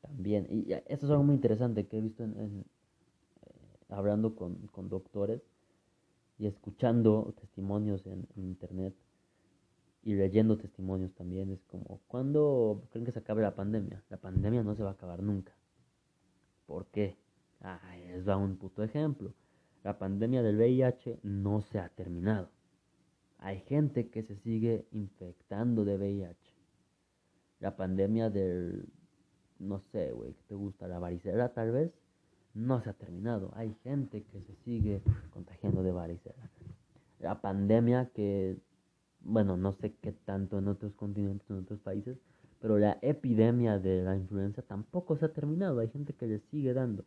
también. 0.00 0.46
Y 0.50 0.72
esto 0.72 1.06
es 1.06 1.10
algo 1.10 1.22
muy 1.22 1.34
interesante 1.34 1.86
que 1.86 1.98
he 1.98 2.00
visto 2.00 2.24
en, 2.24 2.64
hablando 3.90 4.34
con, 4.34 4.66
con, 4.68 4.88
doctores 4.88 5.42
y 6.38 6.46
escuchando 6.46 7.34
testimonios 7.38 8.06
en, 8.06 8.26
internet 8.36 8.94
y 10.02 10.14
leyendo 10.14 10.56
testimonios 10.56 11.12
también. 11.14 11.50
Es 11.50 11.62
como, 11.64 12.00
¿cuándo 12.08 12.82
creen 12.90 13.04
que 13.04 13.12
se 13.12 13.18
acabe 13.18 13.42
la 13.42 13.54
pandemia? 13.54 14.02
La 14.08 14.16
pandemia 14.16 14.62
no 14.62 14.74
se 14.74 14.82
va 14.82 14.90
a 14.90 14.92
acabar 14.94 15.22
nunca. 15.22 15.52
¿Por 16.66 16.86
qué? 16.86 17.16
Ah, 17.60 17.80
les 18.08 18.26
va 18.26 18.36
un 18.36 18.56
puto 18.56 18.82
ejemplo. 18.82 19.34
La 19.82 19.98
pandemia 19.98 20.42
del 20.42 20.56
VIH 20.56 21.20
no 21.22 21.60
se 21.62 21.78
ha 21.78 21.88
terminado. 21.88 22.48
Hay 23.38 23.60
gente 23.60 24.10
que 24.10 24.22
se 24.22 24.36
sigue 24.36 24.86
infectando 24.92 25.84
de 25.84 25.96
VIH 25.96 26.60
la 27.60 27.76
pandemia 27.76 28.30
del, 28.30 28.88
no 29.58 29.78
sé, 29.78 30.10
güey, 30.12 30.32
¿qué 30.32 30.42
te 30.48 30.54
gusta? 30.54 30.88
La 30.88 30.98
varicela 30.98 31.52
tal 31.52 31.70
vez, 31.70 31.92
no 32.54 32.80
se 32.80 32.90
ha 32.90 32.92
terminado. 32.94 33.52
Hay 33.54 33.74
gente 33.82 34.22
que 34.24 34.40
se 34.40 34.54
sigue 34.64 35.02
contagiando 35.30 35.82
de 35.82 35.92
varicela. 35.92 36.50
La 37.20 37.40
pandemia 37.40 38.10
que, 38.14 38.58
bueno, 39.20 39.56
no 39.56 39.72
sé 39.72 39.94
qué 40.00 40.12
tanto 40.12 40.58
en 40.58 40.68
otros 40.68 40.94
continentes, 40.94 41.48
en 41.50 41.58
otros 41.58 41.80
países, 41.80 42.18
pero 42.60 42.78
la 42.78 42.98
epidemia 43.02 43.78
de 43.78 44.02
la 44.02 44.16
influenza 44.16 44.62
tampoco 44.62 45.16
se 45.16 45.26
ha 45.26 45.32
terminado. 45.32 45.80
Hay 45.80 45.88
gente 45.88 46.12
que 46.12 46.26
le 46.26 46.40
sigue 46.50 46.74
dando. 46.74 47.04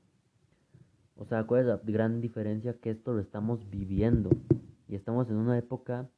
O 1.15 1.25
sea, 1.25 1.45
¿cuál 1.45 1.62
es 1.62 1.67
la 1.67 1.77
gran 1.84 2.21
diferencia? 2.21 2.73
Que 2.73 2.89
esto 2.91 3.13
lo 3.13 3.19
estamos 3.19 3.69
viviendo. 3.69 4.29
Y 4.88 4.95
estamos 4.95 5.29
en 5.29 5.36
una 5.36 5.58
época 5.58 6.10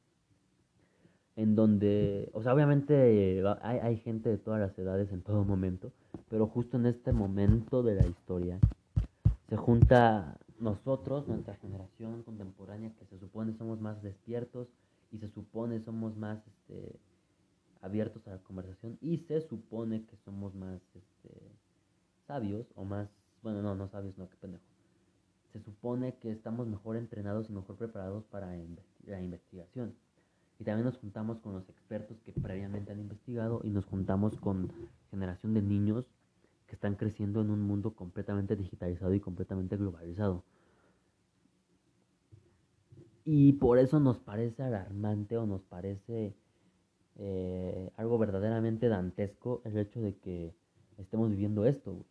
en 1.36 1.54
donde, 1.54 2.30
o 2.32 2.42
sea, 2.42 2.54
obviamente 2.54 3.42
hay, 3.60 3.78
hay, 3.78 3.96
gente 3.98 4.30
de 4.30 4.38
todas 4.38 4.58
las 4.58 4.78
edades 4.78 5.12
en 5.12 5.20
todo 5.20 5.44
momento, 5.44 5.92
pero 6.30 6.46
justo 6.46 6.78
en 6.78 6.86
este 6.86 7.12
momento 7.12 7.82
de 7.82 7.94
la 7.94 8.06
historia 8.06 8.58
se 9.48 9.56
junta 9.56 10.38
nosotros, 10.58 11.28
nuestra 11.28 11.56
generación 11.56 12.22
contemporánea, 12.22 12.92
que 12.98 13.04
se 13.06 13.18
supone 13.18 13.52
somos 13.54 13.80
más 13.80 14.02
despiertos 14.02 14.68
y 15.12 15.18
se 15.18 15.28
supone 15.28 15.80
somos 15.80 16.16
más 16.16 16.38
este, 16.46 16.98
abiertos 17.80 18.26
a 18.26 18.32
la 18.32 18.38
conversación 18.38 18.98
y 19.00 19.18
se 19.18 19.40
supone 19.42 20.04
que 20.06 20.16
somos 20.24 20.54
más 20.54 20.80
este, 20.94 21.34
sabios 22.26 22.66
o 22.74 22.84
más, 22.84 23.08
bueno, 23.42 23.62
no, 23.62 23.74
no 23.74 23.88
sabios, 23.88 24.16
no, 24.18 24.28
qué 24.28 24.36
pendejo. 24.36 24.64
Se 25.52 25.60
supone 25.60 26.16
que 26.16 26.32
estamos 26.32 26.66
mejor 26.66 26.96
entrenados 26.96 27.48
y 27.48 27.52
mejor 27.52 27.76
preparados 27.76 28.24
para 28.24 28.54
la 29.06 29.20
investigación 29.20 29.94
y 30.58 30.64
también 30.64 30.86
nos 30.86 30.98
juntamos 30.98 31.38
con 31.40 31.52
los 31.52 31.68
expertos 31.68 32.18
que 32.24 32.32
previamente 32.32 32.92
han 32.92 33.00
investigado 33.00 33.60
y 33.62 33.70
nos 33.70 33.84
juntamos 33.84 34.36
con 34.36 34.72
generación 35.10 35.54
de 35.54 35.62
niños 35.62 36.04
que 36.66 36.74
están 36.74 36.96
creciendo 36.96 37.40
en 37.40 37.50
un 37.50 37.62
mundo 37.62 37.94
completamente 37.94 38.56
digitalizado 38.56 39.14
y 39.14 39.20
completamente 39.20 39.76
globalizado. 39.76 40.44
Y 43.24 43.54
por 43.54 43.78
eso 43.78 43.98
nos 43.98 44.18
parece 44.18 44.62
alarmante 44.62 45.36
o 45.36 45.46
nos 45.46 45.62
parece 45.62 46.34
eh, 47.16 47.90
algo 47.96 48.18
verdaderamente 48.18 48.88
dantesco 48.88 49.62
el 49.64 49.76
hecho 49.78 50.00
de 50.00 50.16
que 50.16 50.54
estemos 50.98 51.30
viviendo 51.30 51.66
esto. 51.66 52.04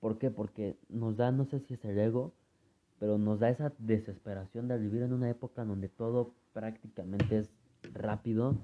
¿Por 0.00 0.18
qué? 0.18 0.30
Porque 0.30 0.76
nos 0.88 1.16
da, 1.16 1.30
no 1.30 1.44
sé 1.46 1.60
si 1.60 1.74
es 1.74 1.84
el 1.84 1.98
ego, 1.98 2.34
pero 2.98 3.18
nos 3.18 3.40
da 3.40 3.50
esa 3.50 3.72
desesperación 3.78 4.68
de 4.68 4.78
vivir 4.78 5.02
en 5.02 5.12
una 5.12 5.30
época 5.30 5.64
donde 5.64 5.88
todo 5.88 6.34
prácticamente 6.52 7.38
es 7.38 7.50
rápido, 7.94 8.56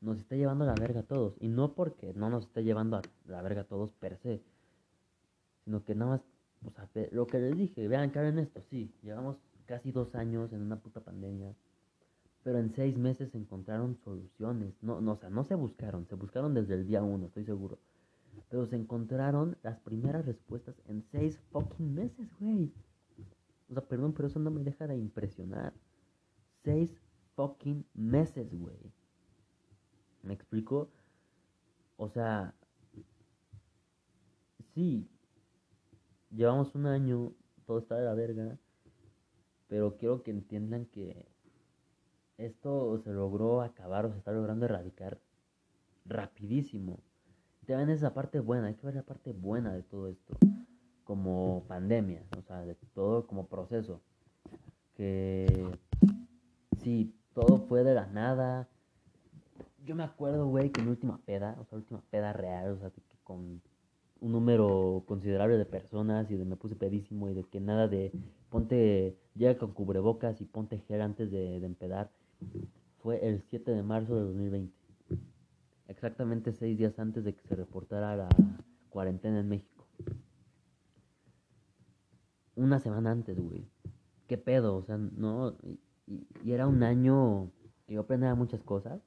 nos 0.00 0.18
está 0.18 0.36
llevando 0.36 0.64
a 0.64 0.68
la 0.68 0.74
verga 0.74 1.00
a 1.00 1.04
todos. 1.04 1.34
Y 1.40 1.48
no 1.48 1.74
porque 1.74 2.12
no 2.14 2.30
nos 2.30 2.44
esté 2.44 2.64
llevando 2.64 2.96
a 2.96 3.02
la 3.26 3.42
verga 3.42 3.62
a 3.62 3.64
todos 3.64 3.92
per 3.92 4.16
se, 4.18 4.42
sino 5.64 5.84
que 5.84 5.94
nada 5.94 6.12
más, 6.12 6.20
o 6.64 6.70
sea, 6.70 6.88
lo 7.12 7.26
que 7.26 7.38
les 7.38 7.56
dije, 7.56 7.88
vean, 7.88 8.12
en 8.14 8.38
esto, 8.38 8.60
sí, 8.70 8.92
llevamos 9.02 9.36
casi 9.66 9.92
dos 9.92 10.14
años 10.14 10.52
en 10.52 10.62
una 10.62 10.78
puta 10.80 11.00
pandemia, 11.00 11.54
pero 12.42 12.58
en 12.58 12.70
seis 12.70 12.96
meses 12.96 13.30
se 13.30 13.38
encontraron 13.38 13.96
soluciones. 14.04 14.74
No, 14.80 15.00
no, 15.00 15.12
o 15.12 15.16
sea, 15.16 15.30
no 15.30 15.44
se 15.44 15.56
buscaron, 15.56 16.06
se 16.06 16.14
buscaron 16.14 16.54
desde 16.54 16.74
el 16.74 16.86
día 16.86 17.02
uno, 17.02 17.26
estoy 17.26 17.44
seguro. 17.44 17.78
Pero 18.48 18.66
se 18.66 18.76
encontraron 18.76 19.56
las 19.62 19.80
primeras 19.80 20.24
respuestas 20.24 20.76
en 20.86 21.02
seis 21.10 21.40
fucking 21.50 21.94
meses, 21.94 22.28
güey. 22.38 22.72
O 23.68 23.72
sea, 23.72 23.82
perdón, 23.82 24.12
pero 24.12 24.28
eso 24.28 24.38
no 24.38 24.50
me 24.52 24.62
deja 24.62 24.86
de 24.86 24.96
impresionar. 24.96 25.72
Seis 26.62 26.90
fucking 27.34 27.84
meses, 27.94 28.54
güey. 28.56 28.92
¿Me 30.26 30.34
explico? 30.34 30.90
O 31.96 32.08
sea, 32.08 32.52
sí, 34.74 35.08
llevamos 36.30 36.74
un 36.74 36.86
año, 36.86 37.32
todo 37.64 37.78
está 37.78 37.94
de 37.94 38.04
la 38.04 38.14
verga, 38.14 38.58
pero 39.68 39.96
quiero 39.96 40.24
que 40.24 40.32
entiendan 40.32 40.86
que 40.86 41.28
esto 42.38 42.98
se 42.98 43.12
logró 43.12 43.62
acabar 43.62 44.04
o 44.04 44.10
se 44.10 44.18
está 44.18 44.32
logrando 44.32 44.66
erradicar 44.66 45.20
rapidísimo. 46.04 46.98
Te 47.64 47.76
ven 47.76 47.88
esa 47.88 48.12
parte 48.12 48.40
buena, 48.40 48.66
hay 48.66 48.74
que 48.74 48.86
ver 48.86 48.96
la 48.96 49.04
parte 49.04 49.32
buena 49.32 49.72
de 49.72 49.84
todo 49.84 50.08
esto, 50.08 50.36
como 51.04 51.64
pandemia, 51.68 52.24
o 52.36 52.42
sea, 52.42 52.62
de 52.62 52.74
todo 52.94 53.28
como 53.28 53.46
proceso. 53.46 54.02
Que 54.96 55.70
sí, 56.78 57.14
todo 57.32 57.58
fue 57.68 57.84
de 57.84 57.94
la 57.94 58.06
nada. 58.06 58.68
Yo 59.86 59.94
me 59.94 60.02
acuerdo, 60.02 60.46
güey, 60.46 60.70
que 60.70 60.82
en 60.82 60.88
última 60.88 61.18
peda, 61.24 61.56
o 61.60 61.64
sea, 61.64 61.78
última 61.78 62.02
peda 62.10 62.32
real, 62.32 62.72
o 62.72 62.78
sea, 62.78 62.90
que 62.90 63.00
con 63.24 63.62
un 64.20 64.32
número 64.32 65.04
considerable 65.06 65.56
de 65.56 65.64
personas 65.64 66.30
y 66.30 66.36
de 66.36 66.44
me 66.44 66.56
puse 66.56 66.74
pedísimo 66.74 67.30
y 67.30 67.34
de 67.34 67.44
que 67.44 67.60
nada 67.60 67.88
de 67.88 68.12
ponte, 68.50 69.16
llega 69.34 69.56
con 69.58 69.72
cubrebocas 69.72 70.40
y 70.40 70.44
ponte 70.44 70.78
gel 70.80 71.00
antes 71.02 71.30
de, 71.30 71.60
de 71.60 71.66
empedar. 71.66 72.10
Fue 72.98 73.26
el 73.26 73.42
7 73.42 73.70
de 73.70 73.82
marzo 73.82 74.16
de 74.16 74.22
2020. 74.22 74.74
Exactamente 75.88 76.52
seis 76.52 76.76
días 76.76 76.98
antes 76.98 77.22
de 77.22 77.34
que 77.34 77.46
se 77.46 77.54
reportara 77.54 78.16
la 78.16 78.28
cuarentena 78.90 79.38
en 79.40 79.48
México. 79.48 79.86
Una 82.56 82.80
semana 82.80 83.12
antes, 83.12 83.38
güey. 83.38 83.64
¿Qué 84.26 84.36
pedo? 84.36 84.76
O 84.76 84.82
sea, 84.82 84.96
no. 84.96 85.56
Y, 86.06 86.26
era 86.50 86.66
un 86.66 86.82
año 86.82 87.50
que 87.86 87.94
yo 87.94 88.00
aprendía 88.00 88.34
muchas 88.34 88.62
cosas. 88.62 89.00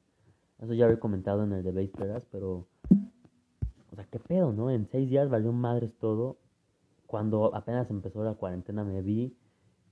Eso 0.61 0.73
ya 0.73 0.89
he 0.89 0.99
comentado 0.99 1.43
en 1.43 1.53
el 1.53 1.63
de 1.63 1.71
Vísperas, 1.71 2.23
pero. 2.31 2.67
O 3.91 3.95
sea, 3.95 4.05
qué 4.05 4.19
pedo, 4.19 4.53
¿no? 4.53 4.69
En 4.69 4.87
seis 4.87 5.09
días 5.09 5.29
valió 5.29 5.51
madres 5.51 5.93
todo. 5.99 6.37
Cuando 7.07 7.55
apenas 7.55 7.89
empezó 7.89 8.23
la 8.23 8.35
cuarentena 8.35 8.83
me 8.83 9.01
vi 9.01 9.35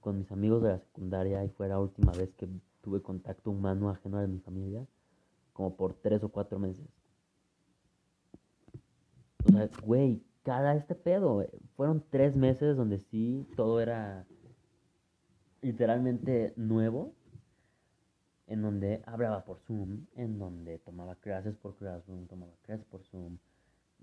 con 0.02 0.20
mis 0.20 0.32
amigos 0.32 0.62
de 0.62 0.70
la 0.70 0.80
secundaria 0.80 1.44
y 1.44 1.50
fue 1.50 1.68
la 1.68 1.80
última 1.80 2.12
vez 2.12 2.32
que 2.36 2.48
tuve 2.82 3.02
contacto 3.02 3.50
humano 3.50 3.90
ajeno 3.90 4.20
a 4.20 4.28
mi 4.28 4.40
familia. 4.40 4.86
Como 5.54 5.76
por 5.76 5.94
tres 5.96 6.24
o 6.24 6.30
cuatro 6.30 6.60
meses. 6.60 6.86
O 9.46 9.52
sea, 9.52 9.70
güey, 9.84 10.22
cada 10.44 10.76
este 10.76 10.96
pedo. 10.96 11.46
Fueron 11.76 12.04
tres 12.10 12.36
meses 12.36 12.78
donde 12.78 13.00
sí 13.00 13.48
todo 13.56 13.80
era 13.80 14.26
literalmente 15.62 16.54
nuevo, 16.56 17.14
en 18.48 18.62
donde 18.62 19.04
hablaba 19.06 19.44
por 19.46 19.60
Zoom, 19.60 20.06
en 20.16 20.40
donde 20.40 20.80
tomaba 20.80 21.16
clases 21.16 21.56
por 21.56 21.76
Classroom, 21.76 22.28
tomaba 22.28 22.54
clases 22.64 22.86
por 22.86 23.04
Zoom, 23.04 23.38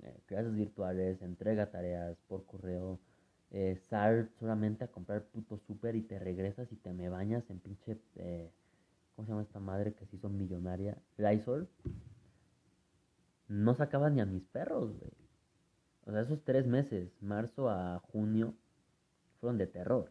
eh, 0.02 0.20
clases 0.26 0.54
virtuales, 0.54 1.22
entrega 1.22 1.70
tareas 1.70 2.16
por 2.28 2.44
correo, 2.46 3.00
eh, 3.50 3.76
sal 3.88 4.30
solamente 4.38 4.84
a 4.84 4.88
comprar 4.88 5.24
puto 5.24 5.58
súper 5.58 5.96
y 5.96 6.02
te 6.02 6.18
regresas 6.18 6.72
y 6.72 6.76
te 6.76 6.92
me 6.92 7.08
bañas 7.08 7.48
en 7.50 7.60
pinche, 7.60 7.98
eh, 8.16 8.50
¿cómo 9.14 9.26
se 9.26 9.32
llama 9.32 9.42
esta 9.42 9.60
madre 9.60 9.94
que 9.94 10.06
se 10.06 10.16
hizo 10.16 10.28
millonaria? 10.28 10.98
Lysol. 11.16 11.68
No 13.48 13.74
sacaba 13.74 14.10
ni 14.10 14.20
a 14.20 14.26
mis 14.26 14.44
perros, 14.44 14.92
güey. 14.98 15.12
O 16.06 16.12
sea, 16.12 16.20
esos 16.20 16.42
tres 16.44 16.66
meses, 16.66 17.10
marzo 17.22 17.70
a 17.70 18.00
junio, 18.12 18.54
fueron 19.40 19.58
de 19.58 19.66
terror. 19.66 20.10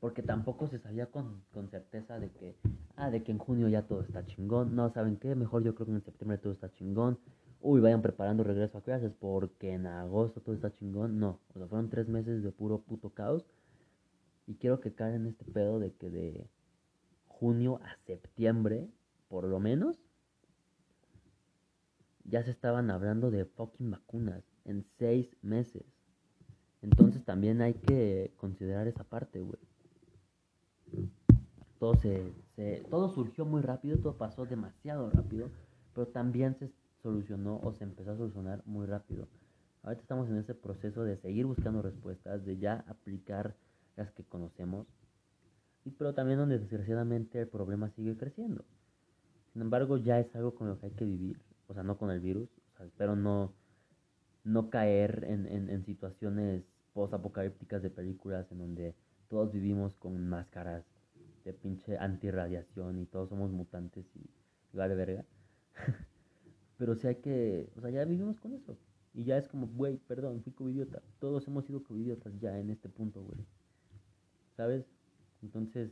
Porque 0.00 0.22
tampoco 0.22 0.68
se 0.68 0.78
sabía 0.78 1.06
con, 1.06 1.42
con, 1.52 1.68
certeza 1.68 2.18
de 2.18 2.30
que, 2.30 2.56
ah, 2.98 3.10
de 3.10 3.22
que 3.22 3.32
en 3.32 3.38
junio 3.38 3.68
ya 3.68 3.86
todo 3.86 4.02
está 4.02 4.26
chingón. 4.26 4.74
No, 4.74 4.90
¿saben 4.90 5.16
qué? 5.16 5.34
Mejor 5.34 5.62
yo 5.62 5.74
creo 5.74 5.86
que 5.86 5.92
en 5.92 6.02
septiembre 6.02 6.38
todo 6.38 6.52
está 6.52 6.72
chingón. 6.74 7.18
Uy, 7.60 7.80
vayan 7.80 8.02
preparando 8.02 8.44
regreso 8.44 8.78
a 8.78 8.82
clases 8.82 9.12
porque 9.18 9.72
en 9.72 9.86
agosto 9.86 10.40
todo 10.40 10.54
está 10.54 10.72
chingón. 10.74 11.18
No, 11.18 11.40
o 11.54 11.58
sea, 11.58 11.66
fueron 11.66 11.90
tres 11.90 12.08
meses 12.08 12.42
de 12.42 12.50
puro 12.52 12.82
puto 12.82 13.10
caos. 13.10 13.46
Y 14.46 14.54
quiero 14.56 14.80
que 14.80 14.94
caigan 14.94 15.26
este 15.26 15.44
pedo 15.44 15.78
de 15.78 15.92
que 15.94 16.10
de 16.10 16.46
junio 17.26 17.80
a 17.84 17.96
septiembre, 18.06 18.88
por 19.28 19.44
lo 19.44 19.60
menos, 19.60 20.00
ya 22.24 22.42
se 22.42 22.50
estaban 22.50 22.90
hablando 22.90 23.30
de 23.30 23.44
fucking 23.44 23.90
vacunas 23.90 24.44
en 24.64 24.84
seis 24.98 25.36
meses. 25.42 25.84
Entonces 26.82 27.24
también 27.24 27.60
hay 27.60 27.74
que 27.74 28.32
considerar 28.36 28.86
esa 28.86 29.04
parte, 29.04 29.40
güey. 29.40 29.60
Todo, 31.78 31.94
se, 31.94 32.32
todo 32.90 33.08
surgió 33.08 33.44
muy 33.44 33.62
rápido, 33.62 33.98
todo 33.98 34.16
pasó 34.16 34.46
demasiado 34.46 35.10
rápido, 35.10 35.48
pero 35.94 36.08
también 36.08 36.56
se 36.58 36.72
solucionó 37.02 37.60
o 37.62 37.72
se 37.72 37.84
empezó 37.84 38.12
a 38.12 38.16
solucionar 38.16 38.62
muy 38.66 38.86
rápido. 38.86 39.28
Ahorita 39.82 40.02
estamos 40.02 40.28
en 40.28 40.38
ese 40.38 40.54
proceso 40.54 41.04
de 41.04 41.16
seguir 41.18 41.46
buscando 41.46 41.80
respuestas, 41.80 42.44
de 42.44 42.58
ya 42.58 42.84
aplicar 42.88 43.54
las 43.96 44.10
que 44.10 44.24
conocemos, 44.24 44.88
y, 45.84 45.90
pero 45.90 46.14
también 46.14 46.38
donde 46.38 46.58
desgraciadamente 46.58 47.40
el 47.40 47.48
problema 47.48 47.90
sigue 47.90 48.16
creciendo. 48.16 48.64
Sin 49.52 49.62
embargo, 49.62 49.98
ya 49.98 50.18
es 50.18 50.34
algo 50.34 50.54
con 50.56 50.68
lo 50.68 50.80
que 50.80 50.86
hay 50.86 50.92
que 50.92 51.04
vivir, 51.04 51.40
o 51.68 51.74
sea, 51.74 51.84
no 51.84 51.96
con 51.96 52.10
el 52.10 52.18
virus, 52.18 52.48
o 52.74 52.76
sea, 52.76 52.86
espero 52.86 53.14
no, 53.14 53.52
no 54.42 54.68
caer 54.68 55.24
en, 55.28 55.46
en, 55.46 55.70
en 55.70 55.84
situaciones 55.84 56.64
post-apocalípticas 56.92 57.82
de 57.82 57.90
películas 57.90 58.50
en 58.50 58.58
donde 58.58 58.94
todos 59.28 59.52
vivimos 59.52 59.94
con 59.94 60.28
máscaras 60.28 60.84
de 61.44 61.52
pinche 61.52 61.96
antirradiación 61.98 62.98
y 62.98 63.06
todos 63.06 63.28
somos 63.28 63.50
mutantes 63.50 64.04
y 64.16 64.30
vale 64.76 64.94
verga. 64.94 65.24
Pero 66.78 66.94
sí 66.94 67.06
hay 67.06 67.16
que, 67.16 67.70
o 67.76 67.80
sea, 67.80 67.90
ya 67.90 68.04
vivimos 68.04 68.38
con 68.40 68.54
eso. 68.54 68.76
Y 69.14 69.24
ya 69.24 69.36
es 69.36 69.48
como, 69.48 69.66
güey, 69.66 69.96
perdón, 69.96 70.42
fui 70.42 70.52
covidiota. 70.52 71.02
Todos 71.18 71.46
hemos 71.48 71.64
sido 71.64 71.82
covidiotas 71.82 72.38
ya 72.38 72.58
en 72.58 72.70
este 72.70 72.88
punto, 72.88 73.22
güey. 73.22 73.40
¿Sabes? 74.56 74.86
Entonces, 75.42 75.90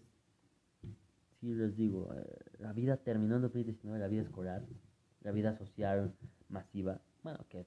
sí 1.41 1.55
les 1.55 1.77
digo, 1.77 2.13
eh, 2.15 2.39
la 2.59 2.73
vida 2.73 2.97
terminando 2.99 3.51
en 3.55 4.01
la 4.01 4.09
vida 4.09 4.23
escolar, 4.23 4.65
la 5.23 5.33
vida 5.33 5.57
social 5.57 6.15
masiva, 6.49 7.01
bueno, 7.23 7.45
que 7.49 7.67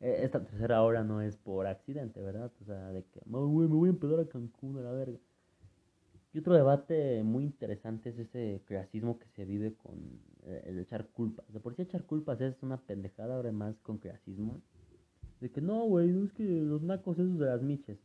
eh, 0.00 0.20
esta 0.22 0.42
tercera 0.42 0.82
hora 0.82 1.04
no 1.04 1.20
es 1.20 1.36
por 1.36 1.66
accidente, 1.66 2.22
¿verdad? 2.22 2.52
O 2.60 2.64
sea, 2.64 2.88
de 2.88 3.04
que, 3.04 3.20
me 3.26 3.38
voy 3.38 3.88
a 3.88 3.90
empezar 3.90 4.20
a 4.20 4.24
Cancún 4.26 4.78
a 4.78 4.82
la 4.82 4.92
verga. 4.92 5.18
Y 6.32 6.38
otro 6.38 6.54
debate 6.54 7.22
muy 7.24 7.44
interesante 7.44 8.10
es 8.10 8.18
ese 8.18 8.62
clasismo 8.66 9.18
que 9.18 9.26
se 9.30 9.44
vive 9.44 9.74
con 9.74 10.20
eh, 10.46 10.62
el 10.66 10.78
echar 10.78 11.08
culpas. 11.08 11.52
De 11.52 11.58
por 11.58 11.74
sí 11.74 11.82
echar 11.82 12.04
culpas 12.04 12.40
es 12.40 12.62
una 12.62 12.76
pendejada, 12.76 13.34
ahora 13.34 13.50
más 13.50 13.76
con 13.80 13.98
clasismo. 13.98 14.60
De 15.40 15.50
que 15.50 15.60
no, 15.60 15.84
güey, 15.86 16.08
no 16.12 16.24
es 16.24 16.32
que 16.32 16.44
los 16.44 16.82
nacos 16.82 17.18
esos 17.18 17.38
de 17.38 17.46
las 17.46 17.62
miches. 17.62 17.98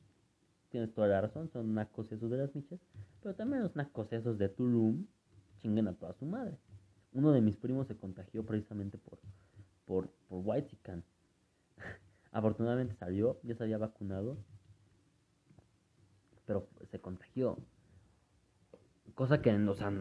Tienes 0.69 0.91
toda 0.93 1.07
la 1.07 1.21
razón, 1.21 1.49
son 1.51 1.75
nacos 1.75 2.11
esos 2.11 2.31
de 2.31 2.37
las 2.37 2.55
miches. 2.55 2.79
Pero 3.21 3.35
también 3.35 3.61
los 3.61 3.75
nacos 3.75 4.11
esos 4.11 4.39
de 4.39 4.49
Tulum 4.49 5.05
chinguen 5.61 5.87
a 5.87 5.93
toda 5.93 6.13
su 6.13 6.25
madre. 6.25 6.57
Uno 7.13 7.31
de 7.31 7.41
mis 7.41 7.57
primos 7.57 7.87
se 7.87 7.95
contagió 7.95 8.43
precisamente 8.43 8.97
por, 8.97 9.19
por, 9.85 10.09
por 10.27 10.41
Whitezican. 10.43 11.03
Afortunadamente 12.31 12.95
salió, 12.95 13.39
ya 13.43 13.55
se 13.55 13.63
había 13.63 13.77
vacunado. 13.77 14.37
Pero 16.45 16.67
se 16.89 16.99
contagió. 16.99 17.57
Cosa 19.15 19.41
que, 19.41 19.51
o 19.53 19.75
sea, 19.75 19.91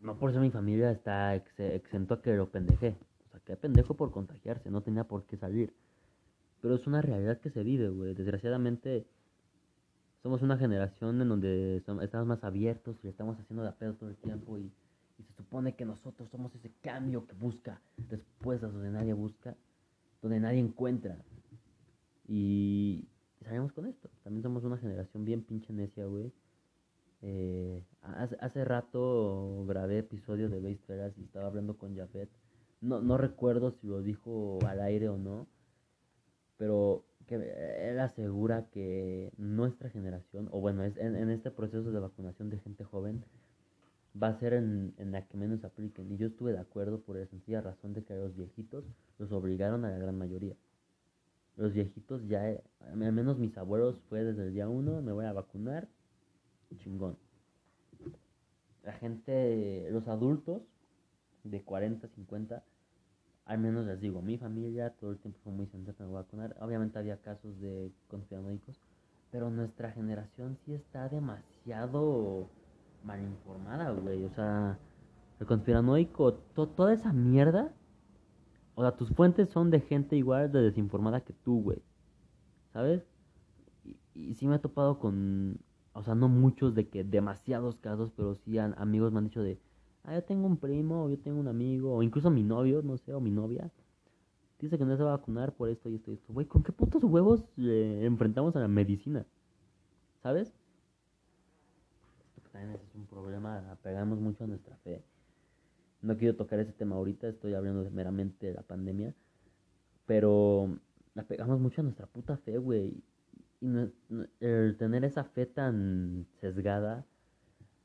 no 0.00 0.18
por 0.18 0.32
ser 0.32 0.40
mi 0.40 0.50
familia 0.50 0.90
está 0.90 1.34
exento 1.34 2.14
a 2.14 2.22
que 2.22 2.34
lo 2.34 2.50
pendeje. 2.50 2.96
O 3.26 3.30
sea, 3.30 3.40
que 3.40 3.56
pendejo 3.56 3.94
por 3.94 4.10
contagiarse, 4.10 4.70
no 4.70 4.80
tenía 4.80 5.04
por 5.04 5.24
qué 5.26 5.36
salir. 5.36 5.74
Pero 6.60 6.74
es 6.74 6.86
una 6.86 7.02
realidad 7.02 7.38
que 7.40 7.50
se 7.50 7.62
vive, 7.62 7.88
güey. 7.88 8.14
Desgraciadamente, 8.14 9.06
somos 10.22 10.42
una 10.42 10.56
generación 10.56 11.20
en 11.20 11.28
donde 11.28 11.76
estamos 11.76 12.26
más 12.26 12.42
abiertos 12.42 12.96
y 13.04 13.08
estamos 13.08 13.38
haciendo 13.38 13.62
de 13.62 13.72
pedo 13.72 13.94
todo 13.94 14.10
el 14.10 14.16
tiempo 14.16 14.58
y, 14.58 14.72
y, 15.18 15.22
se 15.22 15.32
supone 15.34 15.74
que 15.76 15.84
nosotros 15.84 16.28
somos 16.30 16.54
ese 16.54 16.72
cambio 16.80 17.26
que 17.26 17.34
busca 17.34 17.80
respuestas 18.08 18.72
donde 18.72 18.90
nadie 18.90 19.12
busca, 19.12 19.54
donde 20.22 20.40
nadie 20.40 20.58
encuentra. 20.58 21.18
Y, 22.26 23.06
salimos 23.44 23.72
con 23.72 23.86
esto. 23.86 24.08
También 24.24 24.42
somos 24.42 24.64
una 24.64 24.78
generación 24.78 25.24
bien 25.24 25.42
pinche 25.42 25.72
necia, 25.72 26.06
güey. 26.06 26.32
Eh, 27.22 27.82
hace, 28.02 28.36
hace, 28.40 28.64
rato 28.64 29.64
grabé 29.66 29.98
episodios 29.98 30.50
de 30.50 30.60
Veras 30.60 31.18
y 31.18 31.24
estaba 31.24 31.46
hablando 31.46 31.76
con 31.76 31.96
Jafet. 31.96 32.28
No, 32.80 33.00
no 33.00 33.18
recuerdo 33.18 33.72
si 33.72 33.86
lo 33.88 34.02
dijo 34.02 34.58
al 34.66 34.80
aire 34.80 35.08
o 35.08 35.18
no, 35.18 35.48
pero 36.56 37.04
que 37.26 37.34
él 37.90 37.98
asegura 38.00 38.68
que 38.70 39.32
nuestra 39.36 39.90
generación, 39.90 40.48
o 40.50 40.60
bueno, 40.60 40.84
es 40.84 40.96
en, 40.96 41.16
en, 41.16 41.30
este 41.30 41.50
proceso 41.50 41.90
de 41.90 42.00
vacunación 42.00 42.50
de 42.50 42.58
gente 42.58 42.84
joven, 42.84 43.24
va 44.20 44.28
a 44.28 44.38
ser 44.38 44.54
en, 44.54 44.94
en, 44.96 45.12
la 45.12 45.26
que 45.26 45.36
menos 45.36 45.64
apliquen. 45.64 46.10
Y 46.12 46.16
yo 46.16 46.28
estuve 46.28 46.52
de 46.52 46.60
acuerdo 46.60 47.00
por 47.00 47.16
la 47.16 47.26
sencilla 47.26 47.60
razón 47.60 47.92
de 47.92 48.04
que 48.04 48.14
a 48.14 48.16
los 48.16 48.34
viejitos 48.34 48.84
los 49.18 49.30
obligaron 49.32 49.84
a 49.84 49.90
la 49.90 49.98
gran 49.98 50.16
mayoría. 50.16 50.56
Los 51.56 51.72
viejitos 51.72 52.26
ya, 52.28 52.56
al 52.80 52.96
menos 52.96 53.38
mis 53.38 53.58
abuelos 53.58 54.00
fue 54.08 54.24
desde 54.24 54.44
el 54.44 54.54
día 54.54 54.68
uno, 54.68 55.02
me 55.02 55.12
voy 55.12 55.26
a 55.26 55.32
vacunar, 55.32 55.88
chingón. 56.76 57.16
La 58.84 58.92
gente, 58.92 59.88
los 59.90 60.08
adultos 60.08 60.62
de 61.44 61.62
40, 61.62 62.08
50, 62.08 62.62
al 63.44 63.58
menos 63.58 63.86
les 63.86 64.00
digo, 64.00 64.22
mi 64.22 64.36
familia 64.38 64.90
todo 64.90 65.12
el 65.12 65.18
tiempo 65.18 65.38
fue 65.42 65.52
muy 65.52 65.66
sensata 65.66 66.04
en 66.04 66.12
vacunar. 66.12 66.56
Obviamente 66.60 66.98
había 66.98 67.16
casos 67.18 67.58
de 67.60 67.92
conspiranoicos, 68.08 68.80
pero 69.30 69.50
nuestra 69.50 69.90
generación 69.92 70.58
sí 70.64 70.74
está 70.74 71.08
demasiado 71.08 72.48
mal 73.04 73.22
informada, 73.22 73.90
güey. 73.90 74.24
O 74.24 74.30
sea, 74.30 74.78
el 75.40 75.46
conspiranoico, 75.46 76.34
toda 76.34 76.92
esa 76.92 77.12
mierda. 77.12 77.72
O 78.74 78.82
sea, 78.82 78.92
tus 78.96 79.10
fuentes 79.10 79.48
son 79.48 79.70
de 79.70 79.80
gente 79.80 80.16
igual 80.16 80.52
de 80.52 80.62
desinformada 80.62 81.20
que 81.22 81.32
tú, 81.32 81.62
güey. 81.62 81.82
¿Sabes? 82.72 83.02
Y, 83.84 83.98
y 84.14 84.34
sí 84.34 84.46
me 84.46 84.56
he 84.56 84.58
topado 84.58 84.98
con 84.98 85.58
o 85.98 86.02
sea, 86.04 86.14
no 86.14 86.28
muchos 86.28 86.74
de 86.74 86.88
que 86.88 87.02
demasiados 87.04 87.76
casos, 87.76 88.12
pero 88.16 88.34
sí 88.36 88.58
amigos 88.58 89.12
me 89.12 89.18
han 89.18 89.24
dicho 89.24 89.42
de, 89.42 89.58
ah, 90.04 90.14
yo 90.14 90.22
tengo 90.22 90.46
un 90.46 90.56
primo, 90.56 91.04
o 91.04 91.10
yo 91.10 91.18
tengo 91.18 91.40
un 91.40 91.48
amigo, 91.48 91.94
o 91.94 92.02
incluso 92.02 92.30
mi 92.30 92.42
novio, 92.42 92.82
no 92.82 92.96
sé, 92.98 93.12
o 93.12 93.20
mi 93.20 93.30
novia, 93.30 93.70
dice 94.60 94.78
que 94.78 94.84
no 94.84 94.96
se 94.96 95.02
va 95.02 95.14
a 95.14 95.16
vacunar 95.16 95.52
por 95.52 95.68
esto 95.68 95.88
y 95.90 95.96
esto 95.96 96.10
y 96.10 96.14
esto. 96.14 96.32
Güey, 96.32 96.46
¿con 96.46 96.62
qué 96.62 96.72
putos 96.72 97.02
huevos 97.02 97.44
enfrentamos 97.56 98.54
a 98.56 98.60
la 98.60 98.68
medicina? 98.68 99.26
¿Sabes? 100.22 100.52
Esto 102.36 102.50
también 102.50 102.74
es 102.74 102.94
un 102.94 103.06
problema, 103.06 103.70
apegamos 103.72 104.20
mucho 104.20 104.44
a 104.44 104.46
nuestra 104.46 104.76
fe. 104.78 105.02
No 106.00 106.16
quiero 106.16 106.36
tocar 106.36 106.60
ese 106.60 106.72
tema 106.72 106.94
ahorita, 106.94 107.28
estoy 107.28 107.54
hablando 107.54 107.82
de 107.82 107.90
meramente 107.90 108.46
de 108.46 108.54
la 108.54 108.62
pandemia, 108.62 109.14
pero 110.06 110.68
apegamos 111.16 111.58
mucho 111.58 111.80
a 111.80 111.84
nuestra 111.84 112.06
puta 112.06 112.36
fe, 112.36 112.56
güey. 112.58 113.02
Y 113.60 113.66
el 114.40 114.76
tener 114.76 115.04
esa 115.04 115.24
fe 115.24 115.46
tan 115.46 116.26
sesgada 116.40 117.04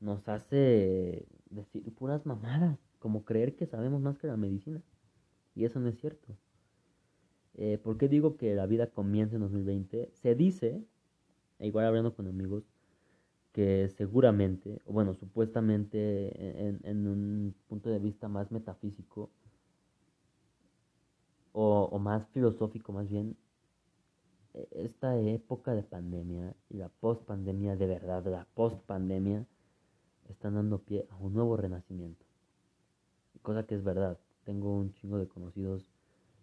nos 0.00 0.28
hace 0.28 1.26
decir 1.50 1.92
puras 1.94 2.26
mamadas, 2.26 2.78
como 2.98 3.24
creer 3.24 3.56
que 3.56 3.66
sabemos 3.66 4.00
más 4.00 4.18
que 4.18 4.26
la 4.26 4.36
medicina. 4.36 4.82
Y 5.54 5.64
eso 5.64 5.80
no 5.80 5.88
es 5.88 5.98
cierto. 5.98 6.36
Eh, 7.54 7.78
¿Por 7.78 7.98
qué 7.98 8.08
digo 8.08 8.36
que 8.36 8.54
la 8.54 8.66
vida 8.66 8.88
comienza 8.88 9.36
en 9.36 9.42
2020? 9.42 10.10
Se 10.12 10.34
dice, 10.34 10.84
e 11.58 11.66
igual 11.66 11.86
hablando 11.86 12.14
con 12.14 12.26
amigos, 12.26 12.64
que 13.52 13.88
seguramente, 13.96 14.80
o 14.84 14.92
bueno, 14.92 15.14
supuestamente 15.14 16.66
en, 16.68 16.80
en, 16.82 17.06
un 17.06 17.54
punto 17.68 17.88
de 17.88 18.00
vista 18.00 18.28
más 18.28 18.50
metafísico, 18.50 19.30
o, 21.52 21.84
o 21.84 21.98
más 22.00 22.26
filosófico 22.28 22.92
más 22.92 23.08
bien, 23.08 23.36
esta 24.70 25.18
época 25.18 25.74
de 25.74 25.82
pandemia 25.82 26.54
y 26.70 26.76
la 26.76 26.88
post-pandemia 26.88 27.76
de 27.76 27.86
verdad, 27.86 28.24
la 28.26 28.46
post-pandemia, 28.54 29.46
están 30.28 30.54
dando 30.54 30.78
pie 30.78 31.06
a 31.10 31.16
un 31.16 31.34
nuevo 31.34 31.56
renacimiento. 31.56 32.24
Cosa 33.42 33.66
que 33.66 33.74
es 33.74 33.84
verdad. 33.84 34.18
Tengo 34.44 34.74
un 34.74 34.92
chingo 34.94 35.18
de 35.18 35.28
conocidos 35.28 35.90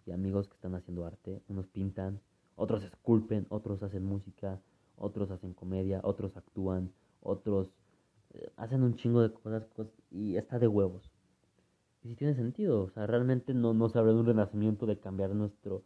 y 0.06 0.12
amigos 0.12 0.47
que 0.47 0.56
están 0.56 0.76
haciendo 0.76 1.06
arte. 1.06 1.41
Unos 1.47 1.67
pintan, 1.67 2.19
otros 2.56 2.84
esculpen, 2.84 3.47
otros 3.50 3.82
hacen 3.84 4.04
música, 4.04 4.62
otros 4.97 5.32
hacen 5.32 5.54
comedia, 5.54 6.02
otros 6.04 6.36
actúan, 6.38 6.91
otros 7.21 7.71
eh, 8.34 8.52
hacen 8.56 8.84
un 8.84 8.95
chingo 8.95 9.21
de 9.21 9.34
cosas, 9.34 9.67
y 10.12 10.36
está 10.36 10.60
de 10.60 10.67
huevos. 10.67 11.12
Y 12.04 12.10
si 12.10 12.15
tiene 12.15 12.36
sentido, 12.36 12.84
o 12.84 12.89
sea, 12.89 13.08
realmente 13.08 13.54
no, 13.54 13.74
no 13.74 13.89
se 13.89 14.00
habla 14.00 14.13
de 14.13 14.19
un 14.19 14.26
renacimiento 14.26 14.86
de 14.86 15.00
cambiar 15.00 15.36
nuestro, 15.36 15.84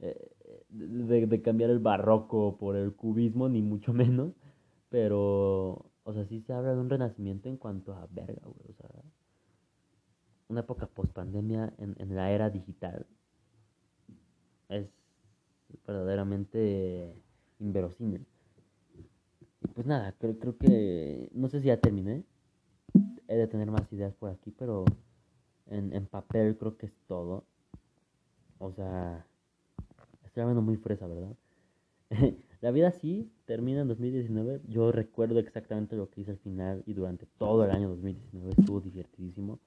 eh, 0.00 0.31
de, 0.72 1.26
de, 1.26 1.42
cambiar 1.42 1.70
el 1.70 1.78
barroco 1.78 2.56
por 2.58 2.76
el 2.76 2.94
cubismo, 2.94 3.48
ni 3.48 3.62
mucho 3.62 3.92
menos, 3.92 4.32
pero, 4.88 5.86
o 6.04 6.12
sea, 6.12 6.24
sí 6.26 6.40
se 6.42 6.52
habla 6.52 6.74
de 6.74 6.80
un 6.80 6.90
renacimiento 6.90 7.48
en 7.48 7.56
cuanto 7.56 7.94
a 7.94 8.06
verga, 8.10 8.42
güey, 8.44 8.70
o 8.70 8.74
sea, 8.74 8.90
una 10.48 10.60
época 10.60 10.86
post 10.86 11.12
pandemia 11.12 11.72
en, 11.78 11.94
en 11.98 12.14
la 12.14 12.30
era 12.30 12.50
digital 12.50 13.06
es 14.68 14.88
verdaderamente 15.86 17.14
inverosímil. 17.58 18.26
pues 19.74 19.86
nada, 19.86 20.12
creo, 20.18 20.38
creo 20.38 20.58
que, 20.58 21.30
no 21.32 21.48
sé 21.48 21.60
si 21.60 21.68
ya 21.68 21.80
terminé, 21.80 22.24
he 23.28 23.36
de 23.36 23.46
tener 23.46 23.70
más 23.70 23.90
ideas 23.92 24.14
por 24.14 24.30
aquí, 24.30 24.50
pero 24.50 24.84
en, 25.66 25.92
en 25.94 26.06
papel 26.06 26.56
creo 26.58 26.76
que 26.76 26.86
es 26.86 26.92
todo. 27.06 27.44
O 28.58 28.72
sea, 28.72 29.26
estoy 30.32 30.40
hablando 30.40 30.62
muy 30.62 30.78
fresa, 30.78 31.06
¿verdad? 31.06 31.36
la 32.62 32.70
vida 32.70 32.90
sí 32.90 33.30
termina 33.44 33.82
en 33.82 33.88
2019. 33.88 34.62
Yo 34.66 34.90
recuerdo 34.90 35.38
exactamente 35.38 35.94
lo 35.94 36.08
que 36.08 36.22
hice 36.22 36.30
al 36.30 36.38
final 36.38 36.82
y 36.86 36.94
durante 36.94 37.26
todo 37.36 37.66
el 37.66 37.70
año 37.70 37.90
2019 37.90 38.54
estuvo 38.58 38.80
divertidísimo. 38.80 39.58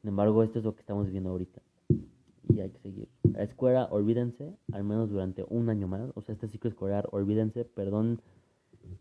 Sin 0.00 0.08
embargo, 0.08 0.42
esto 0.42 0.58
es 0.58 0.64
lo 0.64 0.74
que 0.74 0.80
estamos 0.80 1.04
viviendo 1.04 1.28
ahorita. 1.28 1.60
Y 2.48 2.60
hay 2.60 2.70
que 2.70 2.78
seguir. 2.78 3.08
La 3.24 3.42
escuela, 3.42 3.84
olvídense, 3.90 4.56
al 4.72 4.84
menos 4.84 5.10
durante 5.10 5.44
un 5.50 5.68
año 5.68 5.86
más. 5.86 6.10
O 6.14 6.22
sea, 6.22 6.32
este 6.32 6.48
ciclo 6.48 6.70
escolar, 6.70 7.06
olvídense, 7.12 7.66
perdón. 7.66 8.22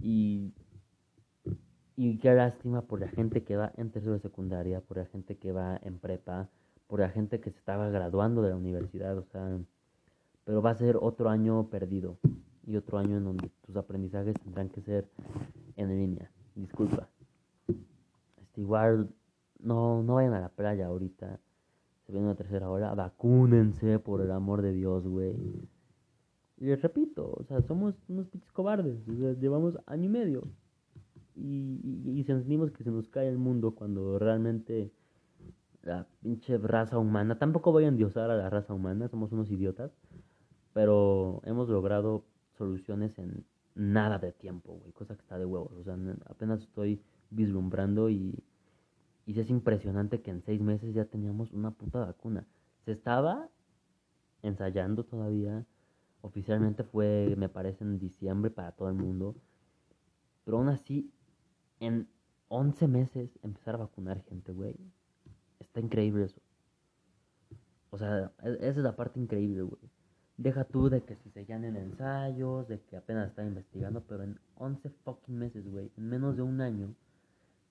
Y 0.01 0.51
y 1.95 2.17
qué 2.17 2.33
lástima 2.33 2.81
por 2.81 2.99
la 2.99 3.07
gente 3.07 3.43
que 3.43 3.55
va 3.55 3.71
en 3.77 3.89
tercero 3.89 4.13
de 4.13 4.19
secundaria, 4.19 4.81
por 4.81 4.97
la 4.97 5.05
gente 5.05 5.37
que 5.37 5.53
va 5.53 5.79
en 5.81 5.99
prepa, 5.99 6.49
por 6.87 6.99
la 6.99 7.09
gente 7.09 7.39
que 7.39 7.51
se 7.51 7.57
estaba 7.57 7.87
graduando 7.89 8.41
de 8.41 8.49
la 8.49 8.57
universidad, 8.57 9.17
o 9.17 9.23
sea, 9.31 9.59
pero 10.45 10.61
va 10.61 10.71
a 10.71 10.75
ser 10.75 10.97
otro 10.99 11.29
año 11.29 11.69
perdido 11.69 12.17
y 12.65 12.75
otro 12.75 12.97
año 12.97 13.17
en 13.17 13.23
donde 13.23 13.49
tus 13.65 13.75
aprendizajes 13.75 14.35
tendrán 14.43 14.69
que 14.69 14.81
ser 14.81 15.09
en 15.75 15.89
línea. 15.89 16.31
Disculpa. 16.55 17.09
Este, 17.67 18.61
igual 18.61 19.09
no, 19.59 20.03
no 20.03 20.15
vayan 20.15 20.33
a 20.33 20.39
la 20.39 20.49
playa 20.49 20.87
ahorita. 20.87 21.39
Se 22.05 22.11
viene 22.11 22.27
una 22.27 22.35
tercera 22.35 22.69
hora. 22.69 22.93
Vacúnense 22.93 23.99
por 23.99 24.21
el 24.21 24.31
amor 24.31 24.61
de 24.61 24.73
Dios, 24.73 25.07
güey. 25.07 25.35
Y 26.57 26.65
les 26.65 26.81
repito, 26.81 27.33
o 27.35 27.43
sea, 27.43 27.61
somos 27.61 27.95
unos 28.07 28.27
pinches 28.27 28.51
cobardes. 28.51 29.05
llevamos 29.39 29.77
año 29.85 30.05
y 30.05 30.09
medio 30.09 30.43
y, 31.35 32.01
y, 32.05 32.23
sentimos 32.23 32.71
que 32.71 32.83
se 32.83 32.91
nos 32.91 33.07
cae 33.09 33.27
el 33.27 33.37
mundo 33.37 33.73
cuando 33.73 34.19
realmente 34.19 34.91
la 35.81 36.07
pinche 36.21 36.57
raza 36.57 36.97
humana, 36.97 37.39
tampoco 37.39 37.71
voy 37.71 37.85
a 37.85 37.87
endiosar 37.87 38.29
a 38.29 38.37
la 38.37 38.49
raza 38.49 38.73
humana, 38.73 39.07
somos 39.09 39.31
unos 39.31 39.49
idiotas, 39.51 39.91
pero 40.73 41.41
hemos 41.45 41.69
logrado 41.69 42.25
soluciones 42.57 43.17
en 43.19 43.45
nada 43.75 44.19
de 44.19 44.31
tiempo, 44.31 44.73
güey, 44.73 44.91
cosa 44.91 45.15
que 45.15 45.21
está 45.21 45.37
de 45.37 45.45
huevos, 45.45 45.73
o 45.73 45.83
sea, 45.83 45.97
apenas 46.25 46.61
estoy 46.61 47.01
vislumbrando 47.29 48.09
y, 48.09 48.43
y 49.25 49.39
es 49.39 49.49
impresionante 49.49 50.21
que 50.21 50.31
en 50.31 50.41
seis 50.41 50.61
meses 50.61 50.93
ya 50.93 51.05
teníamos 51.05 51.51
una 51.53 51.71
puta 51.71 51.99
vacuna. 51.99 52.45
Se 52.85 52.91
estaba 52.91 53.49
ensayando 54.41 55.05
todavía, 55.05 55.65
oficialmente 56.21 56.83
fue, 56.83 57.33
me 57.37 57.49
parece, 57.49 57.83
en 57.83 57.97
diciembre 57.97 58.51
para 58.51 58.73
todo 58.73 58.89
el 58.89 58.95
mundo, 58.95 59.35
pero 60.43 60.57
aún 60.57 60.69
así 60.69 61.11
en 61.79 62.07
11 62.49 62.87
meses 62.87 63.39
empezar 63.41 63.75
a 63.75 63.79
vacunar 63.79 64.21
gente, 64.23 64.51
güey. 64.51 64.75
Está 65.59 65.79
increíble 65.79 66.25
eso. 66.25 66.41
O 67.89 67.97
sea, 67.97 68.31
e-, 68.43 68.57
esa 68.57 68.67
es 68.69 68.77
la 68.77 68.95
parte 68.95 69.19
increíble, 69.19 69.63
güey. 69.63 69.81
Deja 70.37 70.63
tú 70.63 70.89
de 70.89 71.01
que 71.03 71.15
si 71.17 71.29
se 71.29 71.41
en 71.41 71.75
ensayos, 71.75 72.67
de 72.67 72.79
que 72.81 72.97
apenas 72.97 73.29
está 73.29 73.43
investigando, 73.43 74.01
pero 74.07 74.23
en 74.23 74.39
11 74.57 74.89
fucking 75.03 75.37
meses, 75.37 75.69
güey, 75.69 75.91
en 75.95 76.09
menos 76.09 76.35
de 76.35 76.41
un 76.41 76.59
año, 76.59 76.95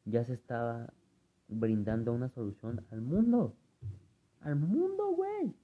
ya 0.04 0.24
se 0.24 0.34
estaba 0.34 0.92
brindando 1.48 2.12
una 2.12 2.28
solución 2.30 2.84
al 2.90 3.00
mundo. 3.00 3.54
Al 4.40 4.56
mundo, 4.56 5.14
güey. 5.14 5.54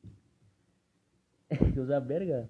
o 1.81 1.87
sea, 1.87 2.01
verga. 2.01 2.49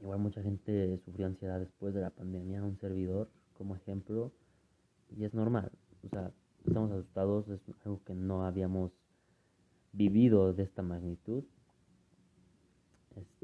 Igual 0.00 0.18
mucha 0.18 0.42
gente 0.42 0.98
sufrió 1.04 1.26
ansiedad 1.26 1.60
después 1.60 1.94
de 1.94 2.00
la 2.00 2.10
pandemia, 2.10 2.64
un 2.64 2.78
servidor 2.78 3.28
como 3.54 3.76
ejemplo 3.76 4.32
y 5.16 5.24
es 5.24 5.34
normal. 5.34 5.70
O 6.04 6.08
sea, 6.08 6.32
estamos 6.66 6.90
asustados, 6.90 7.48
es 7.48 7.60
algo 7.84 8.02
que 8.04 8.14
no 8.14 8.44
habíamos 8.44 8.92
vivido 9.92 10.52
de 10.52 10.62
esta 10.62 10.82
magnitud. 10.82 11.44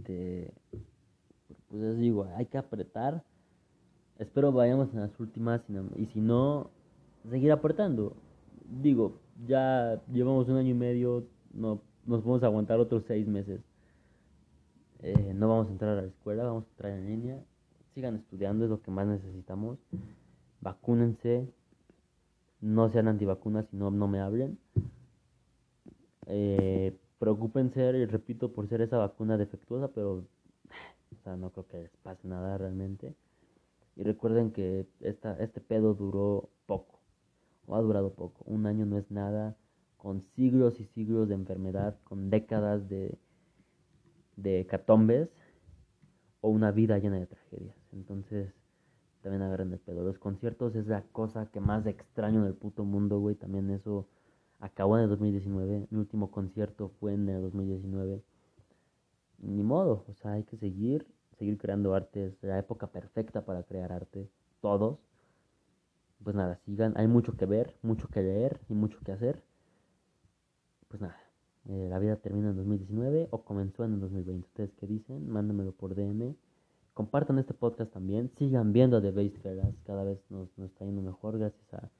Pues 0.06 1.82
les 1.82 1.98
digo, 1.98 2.28
hay 2.36 2.46
que 2.46 2.58
apretar. 2.58 3.22
Espero 4.18 4.52
vayamos 4.52 4.92
en 4.94 5.00
las 5.00 5.20
últimas 5.20 5.60
y 5.96 6.06
si 6.06 6.20
no, 6.20 6.70
seguir 7.30 7.52
apretando. 7.52 8.16
Digo, 8.82 9.20
ya 9.46 10.00
llevamos 10.12 10.48
un 10.48 10.56
año 10.56 10.70
y 10.70 10.74
medio, 10.74 11.26
no 11.52 11.80
nos 12.06 12.24
vamos 12.24 12.42
a 12.42 12.46
aguantar 12.46 12.80
otros 12.80 13.04
seis 13.06 13.26
meses. 13.26 13.60
Eh, 15.02 15.32
no 15.34 15.48
vamos 15.48 15.68
a 15.68 15.72
entrar 15.72 15.98
a 15.98 16.02
la 16.02 16.08
escuela, 16.08 16.44
vamos 16.44 16.64
a 16.64 16.70
entrar 16.70 16.92
en 16.92 17.06
línea 17.06 17.38
sigan 17.96 18.16
estudiando, 18.16 18.64
es 18.64 18.70
lo 18.70 18.82
que 18.82 18.90
más 18.90 19.06
necesitamos. 19.06 19.78
Vacúnense, 20.60 21.48
no 22.60 22.90
sean 22.90 23.08
antivacunas 23.08 23.66
y 23.72 23.76
no, 23.78 23.90
no 23.90 24.06
me 24.06 24.20
hablen. 24.20 24.58
Eh, 26.26 26.94
preocúpense, 27.18 27.80
y 27.98 28.06
repito, 28.06 28.52
por 28.52 28.68
ser 28.68 28.80
esa 28.82 28.98
vacuna 28.98 29.36
defectuosa, 29.36 29.88
pero 29.88 30.24
o 31.12 31.22
sea, 31.22 31.36
no 31.36 31.50
creo 31.50 31.66
que 31.66 31.78
les 31.78 31.96
pase 32.02 32.26
nada 32.28 32.58
realmente. 32.58 33.14
Y 33.96 34.02
recuerden 34.02 34.52
que 34.52 34.86
esta, 35.00 35.34
este 35.42 35.60
pedo 35.60 35.94
duró 35.94 36.50
poco, 36.66 37.00
o 37.66 37.76
ha 37.76 37.80
durado 37.80 38.12
poco. 38.12 38.44
Un 38.46 38.66
año 38.66 38.84
no 38.86 38.98
es 38.98 39.10
nada, 39.10 39.56
con 39.96 40.22
siglos 40.34 40.78
y 40.80 40.84
siglos 40.86 41.28
de 41.28 41.34
enfermedad, 41.34 41.96
con 42.04 42.30
décadas 42.30 42.88
de, 42.88 43.18
de 44.36 44.66
catombes, 44.66 45.28
o 46.42 46.50
una 46.50 46.70
vida 46.70 46.98
llena 46.98 47.18
de 47.18 47.26
tragedias. 47.26 47.76
Entonces, 47.92 48.52
también 49.22 49.42
agarren 49.42 49.72
el 49.72 49.80
pedo. 49.80 50.04
Los 50.04 50.18
conciertos 50.18 50.76
es 50.76 50.86
la 50.86 51.02
cosa 51.10 51.50
que 51.50 51.60
más 51.60 51.86
extraño 51.86 52.42
en 52.42 52.46
el 52.46 52.54
puto 52.54 52.84
mundo, 52.84 53.18
güey. 53.18 53.34
También 53.34 53.70
eso 53.70 54.06
acabó 54.60 54.96
en 54.96 55.04
el 55.04 55.10
2019. 55.10 55.88
Mi 55.90 55.98
último 55.98 56.30
concierto 56.30 56.90
fue 57.00 57.14
en 57.14 57.28
el 57.28 57.42
2019. 57.42 58.22
Ni 59.38 59.62
modo, 59.62 60.04
o 60.08 60.14
sea, 60.14 60.32
hay 60.32 60.44
que 60.44 60.56
seguir, 60.56 61.06
seguir 61.38 61.58
creando 61.58 61.94
arte. 61.94 62.26
Es 62.26 62.42
la 62.42 62.58
época 62.58 62.88
perfecta 62.88 63.44
para 63.44 63.62
crear 63.62 63.92
arte. 63.92 64.28
Todos. 64.60 64.98
Pues 66.22 66.34
nada, 66.34 66.58
sigan. 66.64 66.94
Hay 66.96 67.06
mucho 67.06 67.36
que 67.36 67.46
ver, 67.46 67.76
mucho 67.82 68.08
que 68.08 68.22
leer 68.22 68.60
y 68.68 68.74
mucho 68.74 68.98
que 69.04 69.12
hacer. 69.12 69.42
Pues 70.88 71.00
nada. 71.00 71.20
Eh, 71.68 71.88
la 71.90 71.98
vida 71.98 72.16
termina 72.16 72.50
en 72.50 72.56
2019 72.56 73.28
o 73.30 73.42
comenzó 73.42 73.84
en 73.84 73.94
el 73.94 74.00
2020. 74.00 74.46
¿Ustedes 74.46 74.72
qué 74.74 74.86
dicen? 74.86 75.28
Mándenmelo 75.28 75.72
por 75.72 75.94
DM. 75.94 76.34
Compartan 76.94 77.38
este 77.38 77.54
podcast 77.54 77.92
también. 77.92 78.30
Sigan 78.38 78.72
viendo 78.72 79.02
The 79.02 79.10
Base 79.10 79.38
Feras. 79.42 79.74
Cada 79.84 80.04
vez 80.04 80.18
nos, 80.30 80.48
nos, 80.56 80.70
está 80.70 80.84
yendo 80.84 81.02
mejor 81.02 81.38
gracias 81.38 81.74
a, 81.74 81.90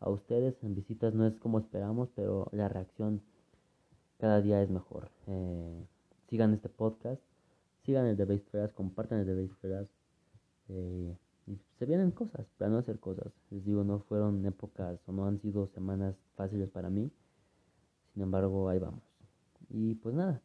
a 0.00 0.10
ustedes. 0.10 0.56
En 0.62 0.74
visitas 0.74 1.14
no 1.14 1.26
es 1.26 1.36
como 1.38 1.58
esperamos, 1.58 2.08
pero 2.14 2.48
la 2.52 2.68
reacción 2.68 3.22
cada 4.18 4.40
día 4.40 4.62
es 4.62 4.70
mejor. 4.70 5.10
Eh, 5.26 5.86
sigan 6.28 6.54
este 6.54 6.68
podcast. 6.68 7.22
Sigan 7.84 8.06
el 8.06 8.16
The 8.16 8.24
Base. 8.24 8.72
Compartan 8.74 9.20
el 9.20 9.26
The 9.26 9.68
Base. 9.68 9.88
Eh, 10.68 11.16
y 11.46 11.58
se 11.78 11.84
vienen 11.84 12.10
cosas, 12.10 12.46
para 12.56 12.70
no 12.70 12.78
hacer 12.78 12.98
cosas. 12.98 13.32
Les 13.50 13.64
digo, 13.64 13.84
no 13.84 14.00
fueron 14.00 14.44
épocas 14.46 14.98
o 15.06 15.12
no 15.12 15.26
han 15.26 15.40
sido 15.40 15.66
semanas 15.68 16.16
fáciles 16.36 16.70
para 16.70 16.88
mí. 16.88 17.10
Sin 18.14 18.22
embargo, 18.22 18.68
ahí 18.68 18.78
vamos. 18.78 19.02
Y 19.68 19.96
pues 19.96 20.14
nada, 20.14 20.40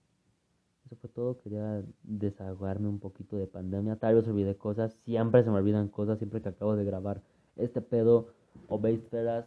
eso 0.86 0.95
fue 0.97 1.10
todo. 1.10 1.39
Quería 1.39 1.84
desahogarme 2.04 2.89
un 2.89 3.00
poquito 3.00 3.38
de 3.38 3.47
pandemia. 3.47 3.95
Tal 3.95 4.16
vez 4.16 4.28
olvidé 4.28 4.58
cosas. 4.58 4.93
Siempre 5.06 5.43
se 5.43 5.52
me 5.52 5.58
olvidan 5.58 5.88
cosas. 5.88 6.18
Siempre 6.18 6.41
que 6.41 6.50
acabo 6.50 6.76
de 6.76 6.84
grabar 6.84 7.22
este 7.56 7.82
pedo 7.82 8.34
o 8.68 8.80
veis 8.80 9.02
feras, 9.10 9.45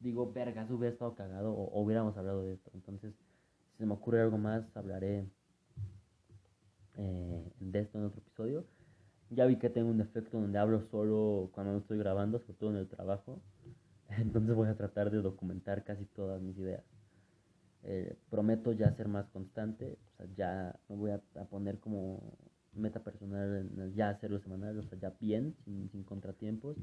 digo, 0.00 0.32
vergas, 0.32 0.70
hubiera 0.70 0.92
estado 0.92 1.14
cagado 1.14 1.52
o, 1.52 1.80
hubiéramos 1.80 2.16
hablado 2.16 2.42
de 2.42 2.54
esto. 2.54 2.70
Entonces, 2.74 3.14
si 3.72 3.78
se 3.78 3.86
me 3.86 3.94
ocurre 3.94 4.20
algo 4.20 4.38
más, 4.38 4.64
hablaré 4.76 5.26
eh, 6.96 7.52
de 7.60 7.80
esto 7.80 7.98
en 7.98 8.04
otro 8.04 8.20
episodio. 8.20 8.64
Ya 9.30 9.46
vi 9.46 9.56
que 9.56 9.70
tengo 9.70 9.90
un 9.90 10.00
efecto 10.00 10.40
donde 10.40 10.58
hablo 10.58 10.82
solo 10.90 11.50
cuando 11.52 11.72
no 11.72 11.78
estoy 11.78 11.98
grabando, 11.98 12.38
sobre 12.40 12.54
todo 12.54 12.70
en 12.70 12.76
el 12.76 12.88
trabajo. 12.88 13.40
Entonces 14.18 14.54
voy 14.54 14.68
a 14.68 14.76
tratar 14.76 15.10
de 15.10 15.18
documentar 15.18 15.84
casi 15.84 16.04
todas 16.06 16.40
mis 16.40 16.56
ideas. 16.58 16.84
Eh, 17.82 18.16
prometo 18.30 18.72
ya 18.72 18.92
ser 18.92 19.08
más 19.08 19.28
constante, 19.28 19.96
o 20.06 20.16
sea, 20.16 20.26
ya 20.36 20.80
me 20.88 20.96
voy 20.96 21.10
a, 21.12 21.20
poner 21.44 21.78
como 21.78 22.20
meta 22.72 23.00
personal 23.00 23.92
ya 23.94 24.08
hacerlo 24.10 24.40
semanal, 24.40 24.78
o 24.78 24.82
sea, 24.82 24.98
ya 24.98 25.12
bien, 25.20 25.54
sin, 25.64 25.88
sin 25.90 26.02
contratiempos. 26.02 26.76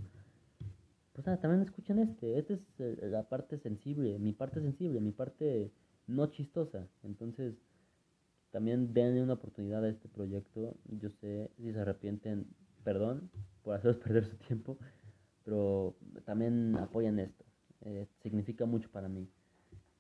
También 1.24 1.62
escuchen 1.62 2.00
este, 2.00 2.38
esta 2.38 2.54
es 2.54 2.62
eh, 2.80 2.98
la 3.10 3.24
parte 3.30 3.58
sensible, 3.58 4.20
mi 4.20 4.34
parte 4.34 4.62
sensible, 4.62 5.00
mi 5.00 5.12
parte 5.12 5.72
no 6.08 6.28
chistosa. 6.28 6.88
Entonces, 7.04 7.56
también 8.52 8.94
denle 8.94 9.24
una 9.24 9.34
oportunidad 9.34 9.84
a 9.84 9.90
este 9.90 10.10
proyecto. 10.10 10.76
Yo 11.00 11.10
sé, 11.10 11.50
si 11.58 11.72
se 11.72 11.80
arrepienten, 11.80 12.46
perdón 12.84 13.30
por 13.64 13.76
haceros 13.76 13.98
perder 14.04 14.26
su 14.26 14.36
tiempo, 14.38 14.78
pero 15.44 15.96
también 16.26 16.76
apoyen 16.78 17.20
esto. 17.20 17.46
Eh, 17.82 18.08
significa 18.22 18.66
mucho 18.66 18.90
para 18.92 19.08
mí. 19.08 19.28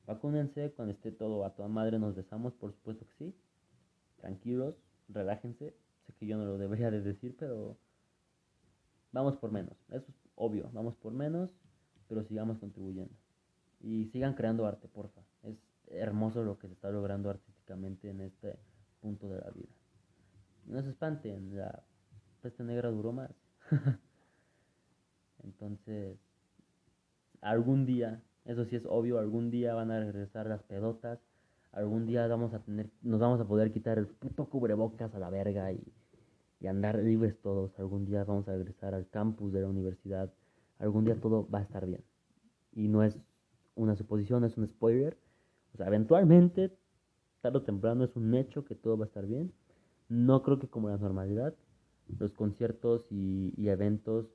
Vacúnense 0.05 0.71
cuando 0.73 0.93
esté 0.93 1.11
todo 1.11 1.45
a 1.45 1.55
toda 1.55 1.69
madre, 1.69 1.97
nos 1.97 2.15
besamos, 2.15 2.53
por 2.53 2.73
supuesto 2.73 3.05
que 3.07 3.13
sí. 3.15 3.35
Tranquilos, 4.17 4.75
relájense. 5.07 5.73
Sé 6.05 6.13
que 6.19 6.27
yo 6.27 6.37
no 6.37 6.45
lo 6.45 6.57
debería 6.59 6.91
de 6.91 7.01
decir, 7.01 7.35
pero 7.39 7.77
vamos 9.13 9.37
por 9.37 9.51
menos. 9.51 9.77
Eso 9.89 10.05
es 10.09 10.22
obvio, 10.35 10.69
vamos 10.73 10.95
por 10.95 11.13
menos, 11.13 11.51
pero 12.07 12.23
sigamos 12.23 12.59
contribuyendo. 12.59 13.13
Y 13.81 14.05
sigan 14.05 14.33
creando 14.33 14.65
arte, 14.65 14.87
porfa. 14.87 15.21
Es 15.43 15.57
hermoso 15.87 16.43
lo 16.43 16.57
que 16.57 16.67
se 16.67 16.73
está 16.73 16.89
logrando 16.89 17.29
artísticamente 17.29 18.09
en 18.09 18.21
este 18.21 18.57
punto 19.01 19.29
de 19.29 19.39
la 19.41 19.49
vida. 19.51 19.69
no 20.65 20.81
se 20.81 20.89
espanten, 20.89 21.57
la 21.57 21.83
peste 22.41 22.63
negra 22.63 22.89
duró 22.89 23.11
más. 23.11 23.31
Entonces, 25.43 26.17
algún 27.41 27.85
día, 27.85 28.21
eso 28.45 28.65
sí 28.65 28.75
es 28.75 28.85
obvio, 28.85 29.19
algún 29.19 29.51
día 29.51 29.73
van 29.73 29.91
a 29.91 29.99
regresar 29.99 30.47
las 30.47 30.63
pedotas, 30.63 31.19
algún 31.71 32.05
día 32.05 32.27
vamos 32.27 32.53
a 32.53 32.59
tener, 32.59 32.89
nos 33.01 33.19
vamos 33.19 33.41
a 33.41 33.45
poder 33.45 33.71
quitar 33.71 33.97
el 33.97 34.07
puto 34.07 34.49
cubrebocas 34.49 35.13
a 35.13 35.19
la 35.19 35.29
verga 35.29 35.71
y, 35.73 35.83
y 36.63 36.67
andar 36.67 36.97
libres 36.97 37.37
todos, 37.41 37.77
algún 37.77 38.05
día 38.05 38.23
vamos 38.23 38.47
a 38.47 38.53
regresar 38.53 38.93
al 38.93 39.09
campus 39.09 39.51
de 39.51 39.59
la 39.59 39.67
universidad, 39.67 40.31
algún 40.79 41.03
día 41.03 41.19
todo 41.19 41.45
va 41.53 41.59
a 41.59 41.63
estar 41.63 41.85
bien. 41.85 42.01
Y 42.71 42.87
no 42.87 43.03
es 43.03 43.19
una 43.75 43.97
suposición, 43.97 44.45
es 44.45 44.57
un 44.57 44.67
spoiler. 44.67 45.17
O 45.73 45.77
sea, 45.77 45.87
eventualmente, 45.87 46.71
tarde 47.41 47.57
o 47.57 47.63
temprano, 47.63 48.05
es 48.05 48.15
un 48.15 48.33
hecho 48.33 48.63
que 48.63 48.75
todo 48.75 48.97
va 48.97 49.03
a 49.03 49.07
estar 49.07 49.25
bien. 49.25 49.51
No 50.07 50.41
creo 50.41 50.57
que 50.57 50.69
como 50.69 50.87
la 50.87 50.95
normalidad, 50.95 51.53
los 52.17 52.31
conciertos 52.33 53.05
y, 53.11 53.53
y 53.57 53.67
eventos 53.67 54.27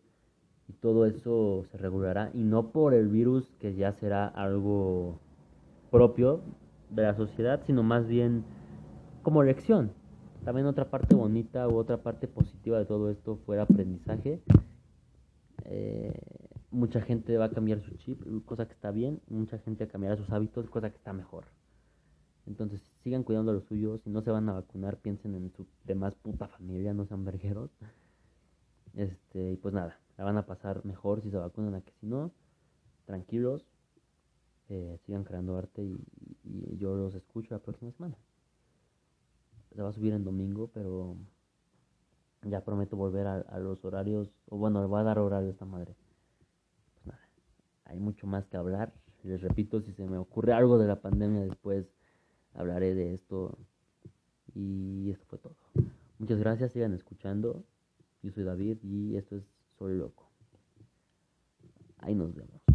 y 0.68 0.74
todo 0.74 1.06
eso 1.06 1.64
se 1.70 1.78
regulará 1.78 2.30
y 2.34 2.44
no 2.44 2.72
por 2.72 2.92
el 2.92 3.08
virus 3.08 3.50
que 3.58 3.74
ya 3.74 3.94
será 3.94 4.26
algo 4.26 5.18
propio 5.90 6.42
de 6.90 7.04
la 7.04 7.14
sociedad, 7.14 7.62
sino 7.64 7.82
más 7.82 8.06
bien 8.06 8.44
como 9.22 9.42
lección. 9.42 9.92
También 10.48 10.66
otra 10.66 10.88
parte 10.88 11.14
bonita 11.14 11.68
u 11.68 11.76
otra 11.76 12.02
parte 12.02 12.26
positiva 12.26 12.78
de 12.78 12.86
todo 12.86 13.10
esto 13.10 13.36
fue 13.44 13.56
el 13.56 13.60
aprendizaje. 13.60 14.40
Eh, 15.66 16.18
mucha 16.70 17.02
gente 17.02 17.36
va 17.36 17.44
a 17.44 17.50
cambiar 17.50 17.82
su 17.82 17.94
chip, 17.98 18.22
cosa 18.46 18.66
que 18.66 18.72
está 18.72 18.90
bien, 18.90 19.20
mucha 19.28 19.58
gente 19.58 19.86
cambiará 19.88 20.16
sus 20.16 20.30
hábitos, 20.30 20.70
cosa 20.70 20.88
que 20.88 20.96
está 20.96 21.12
mejor. 21.12 21.44
Entonces 22.46 22.80
sigan 23.04 23.24
cuidando 23.24 23.50
a 23.50 23.54
los 23.56 23.64
suyos, 23.64 24.00
si 24.04 24.08
no 24.08 24.22
se 24.22 24.30
van 24.30 24.48
a 24.48 24.54
vacunar, 24.54 24.96
piensen 24.96 25.34
en 25.34 25.52
su 25.52 25.66
demás 25.84 26.14
puta 26.14 26.48
familia, 26.48 26.94
no 26.94 27.04
sean 27.04 27.26
vergueros. 27.26 27.70
Este, 28.94 29.52
y 29.52 29.56
pues 29.56 29.74
nada, 29.74 30.00
la 30.16 30.24
van 30.24 30.38
a 30.38 30.46
pasar 30.46 30.82
mejor 30.86 31.20
si 31.20 31.30
se 31.30 31.36
vacunan 31.36 31.74
a 31.74 31.82
que 31.82 31.92
si 32.00 32.06
no. 32.06 32.32
Tranquilos, 33.04 33.66
eh, 34.70 34.98
sigan 35.04 35.24
creando 35.24 35.58
arte 35.58 35.84
y, 35.84 35.98
yo 36.78 36.96
los 36.96 37.14
escucho 37.14 37.54
la 37.54 37.60
próxima 37.60 37.92
semana. 37.92 38.16
Se 39.74 39.82
va 39.82 39.90
a 39.90 39.92
subir 39.92 40.12
en 40.12 40.24
domingo, 40.24 40.70
pero 40.72 41.16
ya 42.42 42.64
prometo 42.64 42.96
volver 42.96 43.26
a, 43.26 43.58
los 43.58 43.84
horarios, 43.84 44.30
o 44.46 44.56
bueno, 44.56 44.80
le 44.80 44.86
voy 44.86 45.00
a 45.00 45.04
dar 45.04 45.18
horario 45.18 45.48
a 45.48 45.52
esta 45.52 45.64
madre. 45.64 45.94
Pues 46.94 47.06
nada, 47.06 47.28
hay 47.84 47.98
mucho 47.98 48.26
más 48.26 48.46
que 48.46 48.56
hablar. 48.56 48.92
Les 49.24 49.40
repito, 49.42 49.80
si 49.80 49.92
se 49.92 50.06
me 50.06 50.16
ocurre 50.18 50.52
algo 50.52 50.78
de 50.78 50.86
la 50.86 51.00
pandemia 51.00 51.42
después, 51.42 51.86
hablaré 52.54 52.94
de 52.94 53.14
esto. 53.14 53.58
Y 54.54 55.10
esto 55.10 55.26
fue 55.26 55.38
todo. 55.38 55.56
Muchas 56.18 56.38
gracias, 56.38 56.72
sigan 56.72 56.94
escuchando. 56.94 57.64
Yo 58.22 58.32
soy 58.32 58.44
David 58.44 58.78
y 58.82 59.16
esto 59.16 59.36
es 59.36 59.44
Soy 59.78 59.96
Loco. 59.96 60.28
Ahí 61.98 62.14
nos 62.14 62.34
vemos. 62.34 62.67